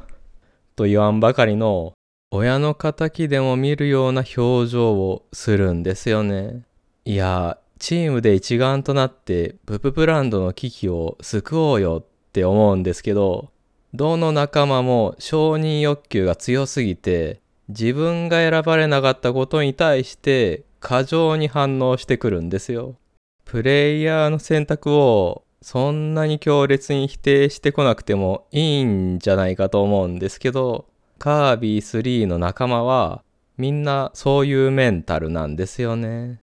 [0.76, 1.92] と言わんばかりの
[2.30, 6.62] 親の敵でも見るような表情をするんですよね。
[7.04, 13.50] いや、チームで一丸となってブプブランドの危機を救おうよって思うんですけど、
[13.92, 22.96] どの仲間も承認欲求が強すぎて、自分が選ばれなかったことに対して過剰に反応してくるんですよ。
[23.44, 30.86] プレイヤーの選択をそんなに強烈に否定してこなくてもいいんじゃないかと思うんですけど、
[31.18, 33.22] カービィ3の仲間は
[33.56, 36.38] みんなそういうメンタルなんですよね。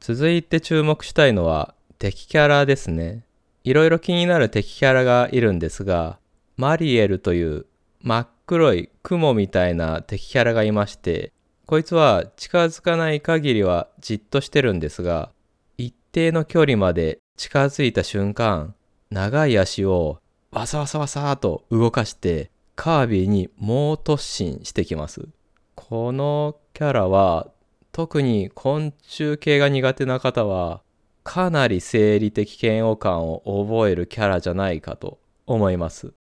[0.00, 3.24] 続いて注目したいのは敵キャラですね。
[3.62, 6.18] いろいろ気になる敵キャラがいるんですが、
[6.56, 7.66] マリエルという
[8.02, 11.32] 真っ黒い雲みたいな敵キャラがいまして、
[11.66, 15.32] こいつは近づかない限りはじっとしてるんですが、
[15.78, 18.76] 一定の距離まで近づいた瞬間、
[19.10, 20.20] 長い足を
[20.52, 25.28] わさわさわさと動かしてカービィに猛突進してきます。
[25.74, 27.48] このキャラは
[27.90, 30.82] 特に昆虫系が苦手な方は
[31.24, 36.12] かなり生理的嫌悪感を覚えるキャラじゃないかと思います。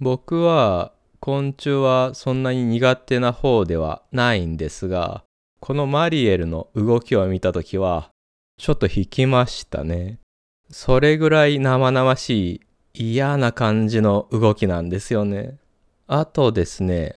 [0.00, 5.22] 僕は昆虫はそんなに苦手な方ではないんですが、
[5.60, 8.10] このマリエルの動きを見たときは
[8.58, 10.18] ちょっと引きましたね。
[10.70, 12.62] それぐらい生々し
[12.94, 15.58] い嫌な感じの動きなんですよね。
[16.06, 17.14] あとですね、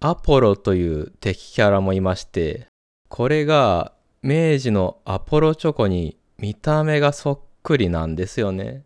[0.00, 2.66] アポロという敵キャラもいまして、
[3.08, 8.84] これが明治のアポロチョコに見た目がそっくりなんですよね。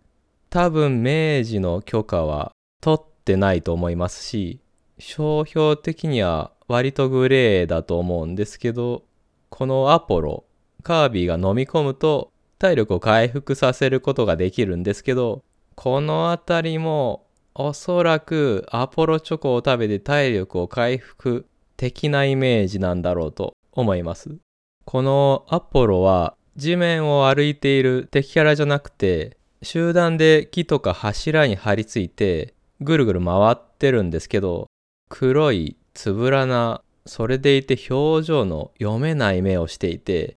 [0.50, 4.61] 多分明治の許可は取ってないと思いますし、
[4.99, 9.03] 商標的には割とグレーだと思うんですけど、
[9.51, 10.45] このアポロ、
[10.83, 15.43] カービィが飲み込むと体力を回復させることができるんですけど、
[15.74, 21.47] このあたりもおそらくアポロチョコを食べて体力を回復
[21.77, 24.37] 的なイメージなんだろうと思います。
[24.85, 34.66] このアポロは地面を歩いている敵キャラじゃなくて集団で木とか柱に張り付いてぐるぐる回ってるんですけど
[35.09, 40.37] 黒いつぶらなそれでいて表情の読めない目をしていて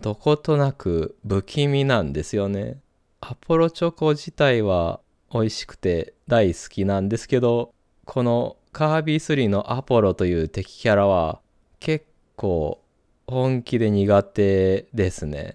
[0.00, 2.78] どことなく不気味なんですよね。
[3.20, 5.00] アポロチョコ自体は
[5.32, 7.72] 美味しくて大好きなんですけど
[8.04, 11.40] このカービィ3のアポロという敵キャラは
[11.80, 12.06] 結
[12.36, 12.80] 構
[13.26, 15.54] 本気で苦手ですね。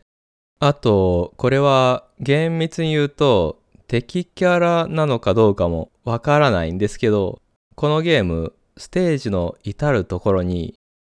[0.62, 7.40] あと、これは厳密に言うと敵キャラなのかどうかもわからないんですけど、
[7.76, 10.74] このゲーム、ステージの至るところに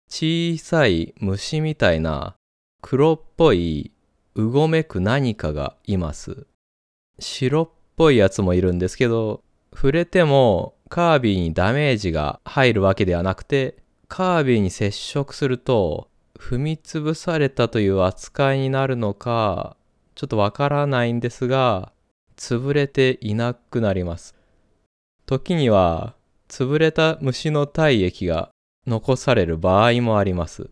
[0.08, 2.34] 小さい虫みたいな
[2.82, 3.92] 黒っぽい
[4.34, 6.46] うごめく何かがいます。
[7.20, 13.76] 白っぽいやつもいるんですけど、触れてもカービィにダメージが入るわけではなくて、
[14.08, 19.76] カービィに接触すると踏みつぶされたという扱いになるのか
[20.16, 21.92] ちょっとわからないんですが
[22.36, 24.34] 潰れていなくなります
[25.30, 26.16] 時には
[26.48, 28.50] 潰れた虫の体液が
[28.84, 30.70] 残される場合もあります。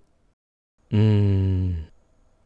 [0.90, 1.88] うーん。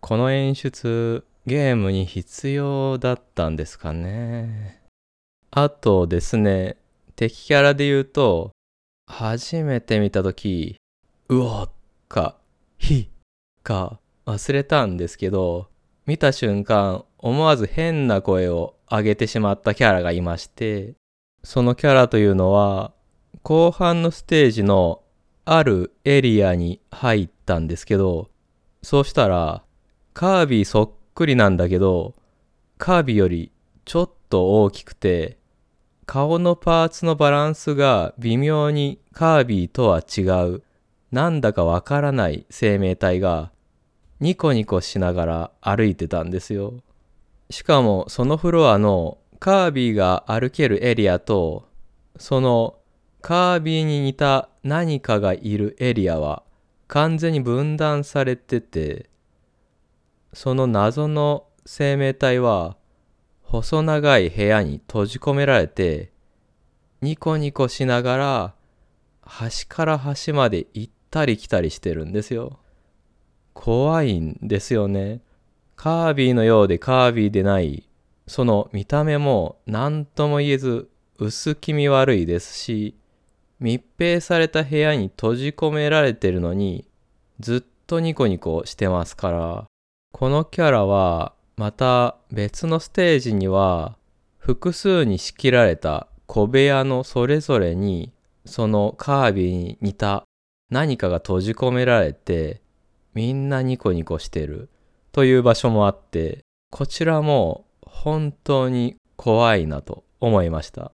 [0.01, 4.83] この演出ゲームに必要だったんですかね。
[5.51, 6.77] あとですね
[7.17, 8.51] 敵キャラで言うと
[9.07, 10.77] 初めて見た時
[11.31, 11.69] うお
[12.11, 12.37] か、
[12.77, 13.09] ひ
[13.63, 15.71] か忘れたんですけど、
[16.05, 20.93] 見た瞬間思わず変な声を上げてしまったキャラがいまして、
[21.45, 22.93] そのキャラというのは、
[23.43, 25.03] 後半のステージの
[25.45, 28.31] あるエリアに入ったんですけど、
[28.83, 29.63] そうしたら、
[30.15, 32.15] カービィそっくりなんだけど、
[32.79, 33.51] カービィより
[33.85, 35.39] ちょっと大きくて、
[36.07, 40.63] 顔のパーツのバランスが微妙にカービィとは違う
[41.11, 43.53] なんだかわからない生命体が
[44.19, 46.75] ニコニコしながら歩いてたんですよ。
[47.51, 51.69] しかもそのフロアのカービィが歩けるエリアと
[52.17, 52.77] その
[53.23, 56.45] カービィに似た何かがいるエリアは
[56.87, 59.11] 完全に分断されてて
[60.33, 62.77] その謎の生命体は
[63.43, 66.13] 細長い部屋に閉じ込められて
[67.01, 68.55] ニコニコしながら
[69.23, 72.61] 端から端まで行ったり来たりしてるんですよ。
[73.55, 75.21] 怖いんですよね。
[75.75, 77.89] カービィのようでカービィでない、
[78.33, 82.97] その見た目も何とも言えず薄気味悪いですし、
[83.61, 86.87] 密閉された部屋に閉じ込められてるのに、
[87.41, 89.65] ずっとニコニコしてますから、
[90.13, 93.99] このキャラはまた別のステージには
[94.39, 98.15] 複数に仕切られた小部屋のそれぞれに
[98.47, 100.25] そのカービィに似た
[100.71, 102.63] 何かが閉じ込められて、
[103.13, 104.71] みんなニコニコしてる
[105.13, 106.39] という場所もあって、
[106.71, 107.67] こちらも
[108.03, 110.91] 本当に怖いなと思いました。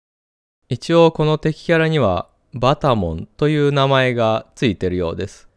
[0.68, 5.48] 一応この敵キャラにはバタモンという名前がついてるようです。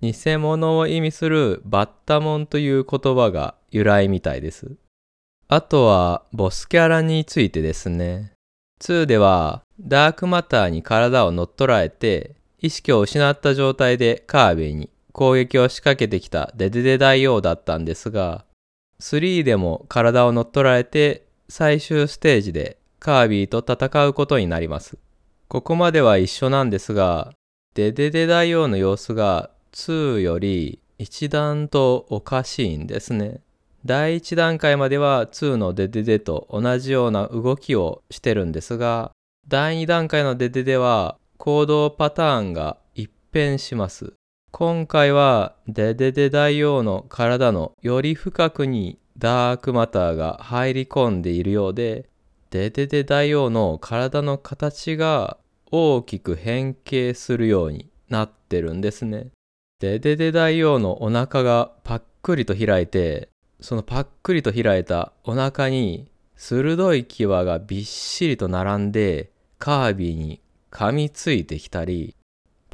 [0.00, 4.72] 偽物を意味するバッタモンという言葉が由来みたいです。
[5.46, 8.32] あとはボスキャラについてですね。
[8.80, 18.45] 2ではダークマターに体を乗っ取られて意識を失った状態でカービィに攻撃を仕掛けてきたデデデ大王だったんですが
[19.00, 24.98] 3でも体を乗っ取られて最終ステージでカービィと戦うことになります。
[25.48, 27.32] ここまでは一緒なんですが
[27.74, 33.40] デデデ大王の様子が2より一段とおかしいんですね。
[33.84, 39.12] 第1段階までは2のデデデと同じような動きをしてるんですが、
[39.46, 44.14] 第2段階のデデデは行動パターンが一変します。
[44.58, 52.08] 今回はデデデ大王の体のより深くにダークマターが入り込んでいるようで、
[52.48, 55.36] デデデ大王の体の形が
[55.70, 59.28] 大きく変形するようになってるんですね。
[59.78, 63.28] デデデ大王のお腹がパックリと開いて
[63.60, 70.40] そのパックリと開いたお腹に鋭い牙がびっしりと並んでカービィに
[70.70, 72.15] 噛みついてきたり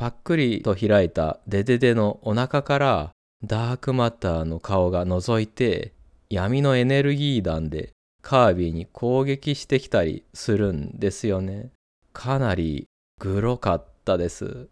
[0.03, 3.13] パックリと開いたデデデのお腹から
[3.45, 5.93] ダークマターの顔が覗いて
[6.29, 11.71] 闇のエネルギー弾でカービィに攻撃してきたりするんですよね。
[12.13, 12.89] かなり
[13.21, 14.67] グロかったです。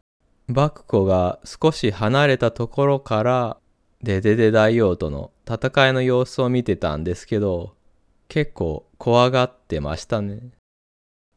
[0.49, 3.57] バクコが少し離れたところから
[4.03, 7.77] デデデ大王との戦いの様子を見てたんですけど、
[8.27, 10.41] 結構怖がってましたね。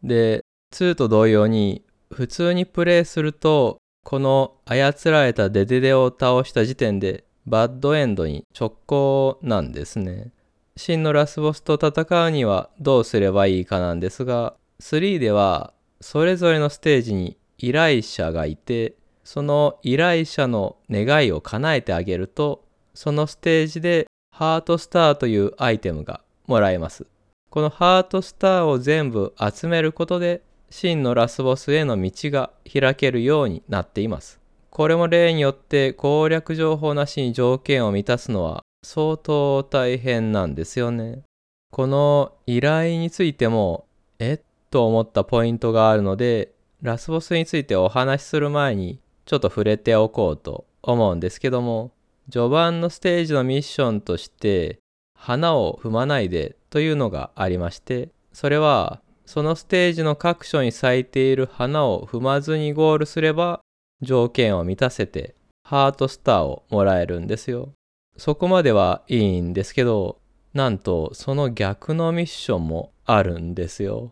[0.01, 10.31] で、2と同様に、普通にプレイすると、この操られたデデデを倒した時点で、バッドエンドに直行なんですね。
[10.75, 27.05] 真のラスボスと戦うにはどうすればいいかなんですが、3ではそれぞれのステージに依頼者がいて、その依頼者の願いを叶えてあげると、そのステージでハートスターというアイテムがもらえます。
[27.49, 30.41] このハートスターを全部集めることで、
[30.73, 34.39] 真のラスボスへの道が開けるようになっています。
[34.71, 41.21] これも例によって攻略情報なしに条件を満たすのは相当大変なんですよね。
[41.69, 43.85] この依頼についても、
[44.17, 51.91] えっと思ったポイントがあるので、ラスボスについてお話しする前にちょっと触れておこうと思うんですけども、
[52.31, 54.79] 序盤のステージのミッションとして、
[55.15, 63.61] 花を踏まないでというのがありまして、それはそのステージの各所に咲いている花を踏まずにゴールすれば
[64.01, 67.71] 条件を満たせてハートスターをもらえるんですよ。
[68.17, 70.19] そこまではいいんですけど、
[70.53, 74.11] なんとその逆のミッションもあるんですよ。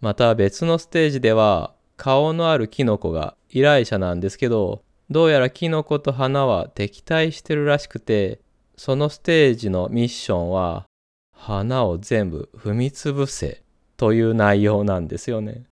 [0.00, 8.40] また別のステージでは顔のあるキノコが依頼者なんですけど、どうやらキノコと花は敵対してるらしくて、
[8.76, 10.86] そのステージのミッションは、
[11.32, 13.62] 花を全部踏みつぶせ
[13.96, 15.64] という内容なんですよね。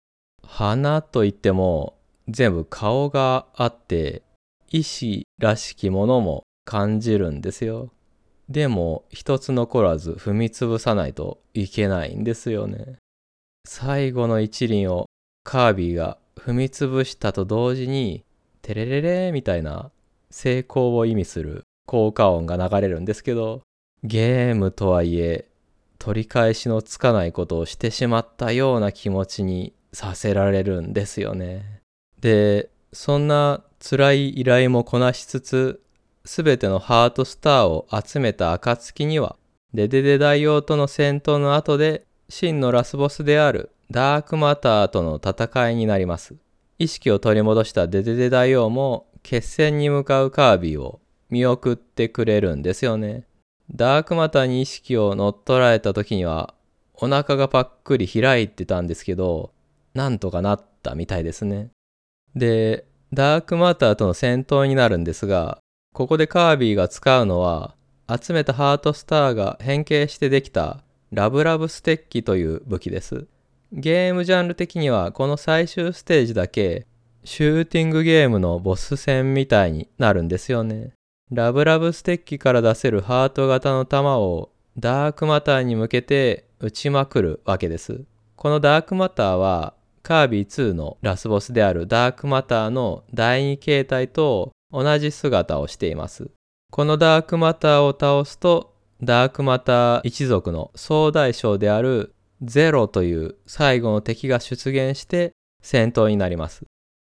[0.46, 1.94] 花といっても
[2.28, 4.22] 全部顔があって、
[4.70, 7.90] 意志らしきものも感じるんですよ。
[8.48, 12.96] でも一つ残らず踏みつぶさないといけないんですよね。
[13.66, 15.06] 最後の一輪を
[15.44, 18.24] カービィが踏みつぶしたと同時に、
[18.62, 19.90] テレレレみたいな
[20.30, 23.62] 成功を意味する効果音が流れるんですけど、
[24.02, 25.48] ゲームとはいえ、
[26.04, 31.80] 取り返しのつかないことをしてしまったような気持ちにさせられるんですよね。
[32.20, 35.80] で、そんな辛い依頼もこなしつつ、
[36.26, 39.36] すべてのハートスターを集めた暁には、
[39.72, 46.34] デデデ大王との戦闘の後で、真のラスボスであるダークマターとの戦いになります。
[46.78, 51.00] 意識を取り戻したデデデ大王も決戦に向かうカービィを
[51.30, 53.24] 見送ってくれるんですよね。
[53.72, 56.54] ダークマターに意識を乗っ取られた時には
[56.94, 59.52] お腹がパックリ開いてたんですけど、
[59.94, 61.70] なんとかなったみたいですね。
[62.34, 65.58] で、ダークマターとの戦闘になるんですが、
[65.92, 67.74] ここでカービィが使うのは
[68.08, 73.26] 集めたハートスターが変形してできたラブラブステッキという武器です。
[73.72, 76.86] ゲームジャンル的にはこの最終ステージだけ
[77.24, 80.92] シューティングゲームのボス戦みたいになるんですよね。
[81.30, 88.04] ラブラブステッキから出せるハート型の弾をダークマターに向けて撃ちまくるわけです。
[88.36, 96.30] このダークマターはカービィ2のラスボスであるダークマターの第2形態と同じ姿をしています。
[96.70, 106.64] このダークマターを倒すとダークマター一族の総大将であるゼロという最後の敵が出現して戦闘になります。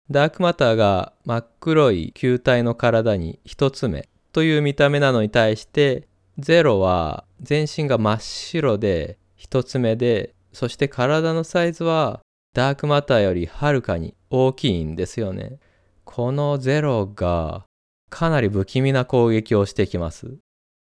[0.09, 6.07] ダークマターが真っ黒い球体の体に一つ目という見た目なのに対して
[6.39, 12.21] ゼロは全身が真っ白で一つ目でそして体のサイズは
[12.53, 15.59] ダークマターよりはるかに大きいんですよね。
[16.05, 17.65] このゼロが
[18.09, 20.37] かなり不気味な攻撃をしてきます。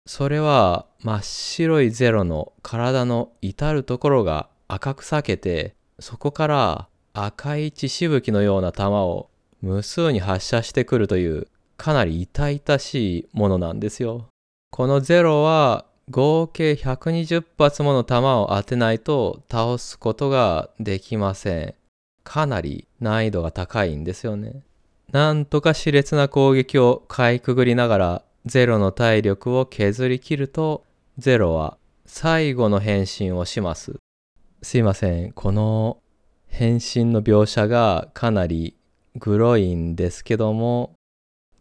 [0.08, 9.30] それは真っ白いゼロの体の至るところが赤く裂けてそこから赤い血しぶきのような弾を
[9.62, 11.48] 無数に発射してくるという
[11.78, 14.28] かなり痛々しいものなんですよ。
[14.72, 21.76] このゼロは合計120発もの弾を当てないと倒すことができません。
[22.24, 24.64] かなり難易度が高いんですよね。
[25.12, 30.86] なんとか熾烈な攻撃をかいくぐりながらゼロの体力を削り切ると
[31.18, 33.96] ゼロは最後の変身をします。
[34.62, 35.32] すいません。
[35.32, 35.98] この
[36.50, 38.76] 変身の描写がかなり
[39.16, 40.96] グロいんですけども、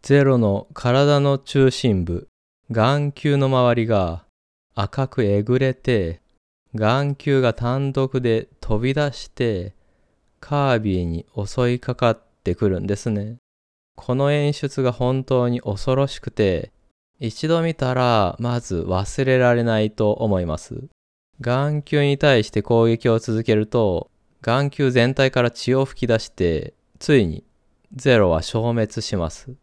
[0.01, 2.27] ゼロの体の中心部、
[2.71, 4.25] 眼球の周りが
[4.75, 6.21] 赤くえぐれて、
[6.75, 9.73] 眼球が単独で飛び出して、
[10.39, 13.37] カービィに襲いかかってくるんですね。
[13.95, 16.71] この演出が本当に恐ろしくて、
[17.19, 20.83] 一度見たらまず忘れられないと思います。
[21.41, 24.09] 眼球に対して攻撃を続けると、
[24.41, 27.43] 眼球全体から血を吹き出して、ついに
[27.93, 29.53] ゼロは消滅します。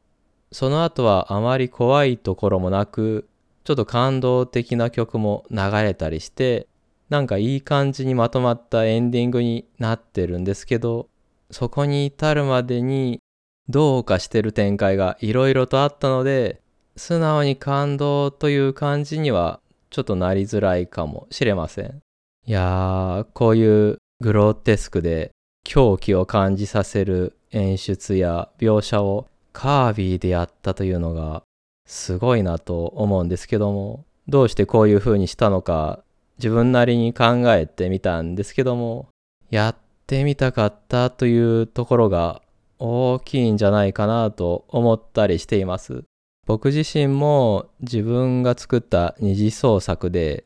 [0.53, 3.29] その後はあまり怖いところもなく、
[3.65, 6.69] ちょっと感動的な曲も流れたりして、
[7.09, 11.09] なんかいい感じにまとまったエンディングになってるんですけど、
[11.51, 13.21] そこに至るまでに
[13.69, 16.61] どうかしてる展開がいろいろとあったので、
[16.97, 19.61] 素直に感動という感じには
[19.91, 22.03] ちょっとなりづらいかもしれません。
[22.47, 25.31] いやー、こういうグローテスクで
[25.65, 31.43] 狂気を感じさせる演出や描写をカービィでやったというのが
[31.87, 36.03] すごいなと思うんですけどもどうしてこういう風にしたのか
[36.39, 39.09] 自分なりに考えてみたんですけども
[39.51, 42.43] やってみたかったというところが
[42.79, 46.05] 大きいんじゃないかなと思ったりしています。
[46.47, 50.45] 僕自身も自分が作った二次創作で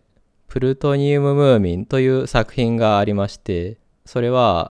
[0.50, 4.72] プルトニウムムーミンという作品がありまして、それは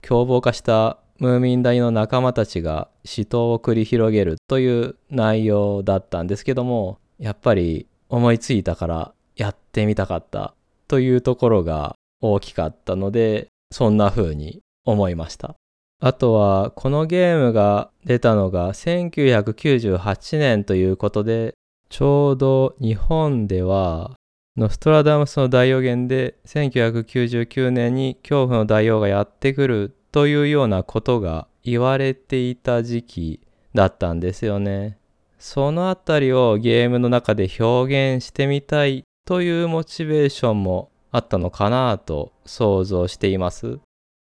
[0.00, 10.54] 凶暴化したムーミン谷の仲間たちが死闘を繰り広げるという内容だったんですけども、やっぱり思いついたからやってみたかった
[10.86, 15.56] というところが大きかったので、そんな風に思いました。
[16.00, 21.54] あとは、このゲームが出たのが1998年ということで、
[21.88, 24.15] ちょうど日本では
[24.56, 33.40] ノストラダムスの大予言で1999年に恐怖の大王がやってくるというようなことが言われていた時期
[33.74, 34.96] だったんですよね。
[35.38, 43.78] そのあたりをゲームの中で表現してみたいというモチベーションもあったのかなと想像しています。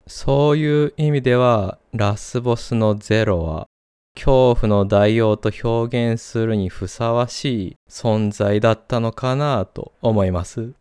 [0.08, 3.66] そういう意味ではラスボスのゼロは
[4.18, 10.72] 恐怖の代王と表現するにふさわしい存在だったのかなと思います。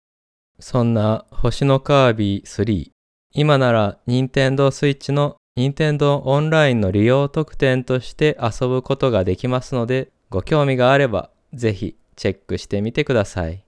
[0.59, 2.89] そんな星のカービィ3、
[3.33, 13.63] 今なら任天堂 switch の任天堂オンラインの利用特典として遊ぶことができますので、ご興味があればぜひチェックしてみてください。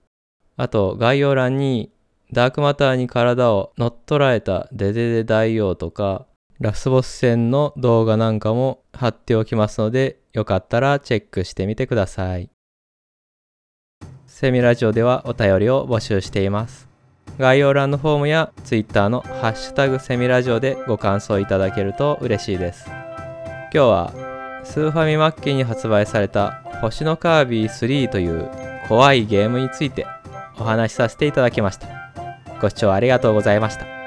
[0.58, 1.92] あと概要欄に
[2.34, 6.26] ダークマターに体を乗っ取られたデデデ大王とか
[6.60, 12.50] ラスボス戦の動画なんかも貼っておきますので、よかったらチェックしてみてください。
[14.26, 16.90] セミラジオではお便りを募集しています。
[17.38, 22.86] 概要欄のフォームや Twitter のハッシュタグセミラジオでご感想いただけると嬉しいです。
[22.88, 28.50] 今日はスーファミ末期に発売された星のカービィ3という
[28.90, 30.06] 怖いゲームについて
[30.58, 31.88] お話しさせていただきました。
[32.62, 33.99] ご視聴ありがとうございました。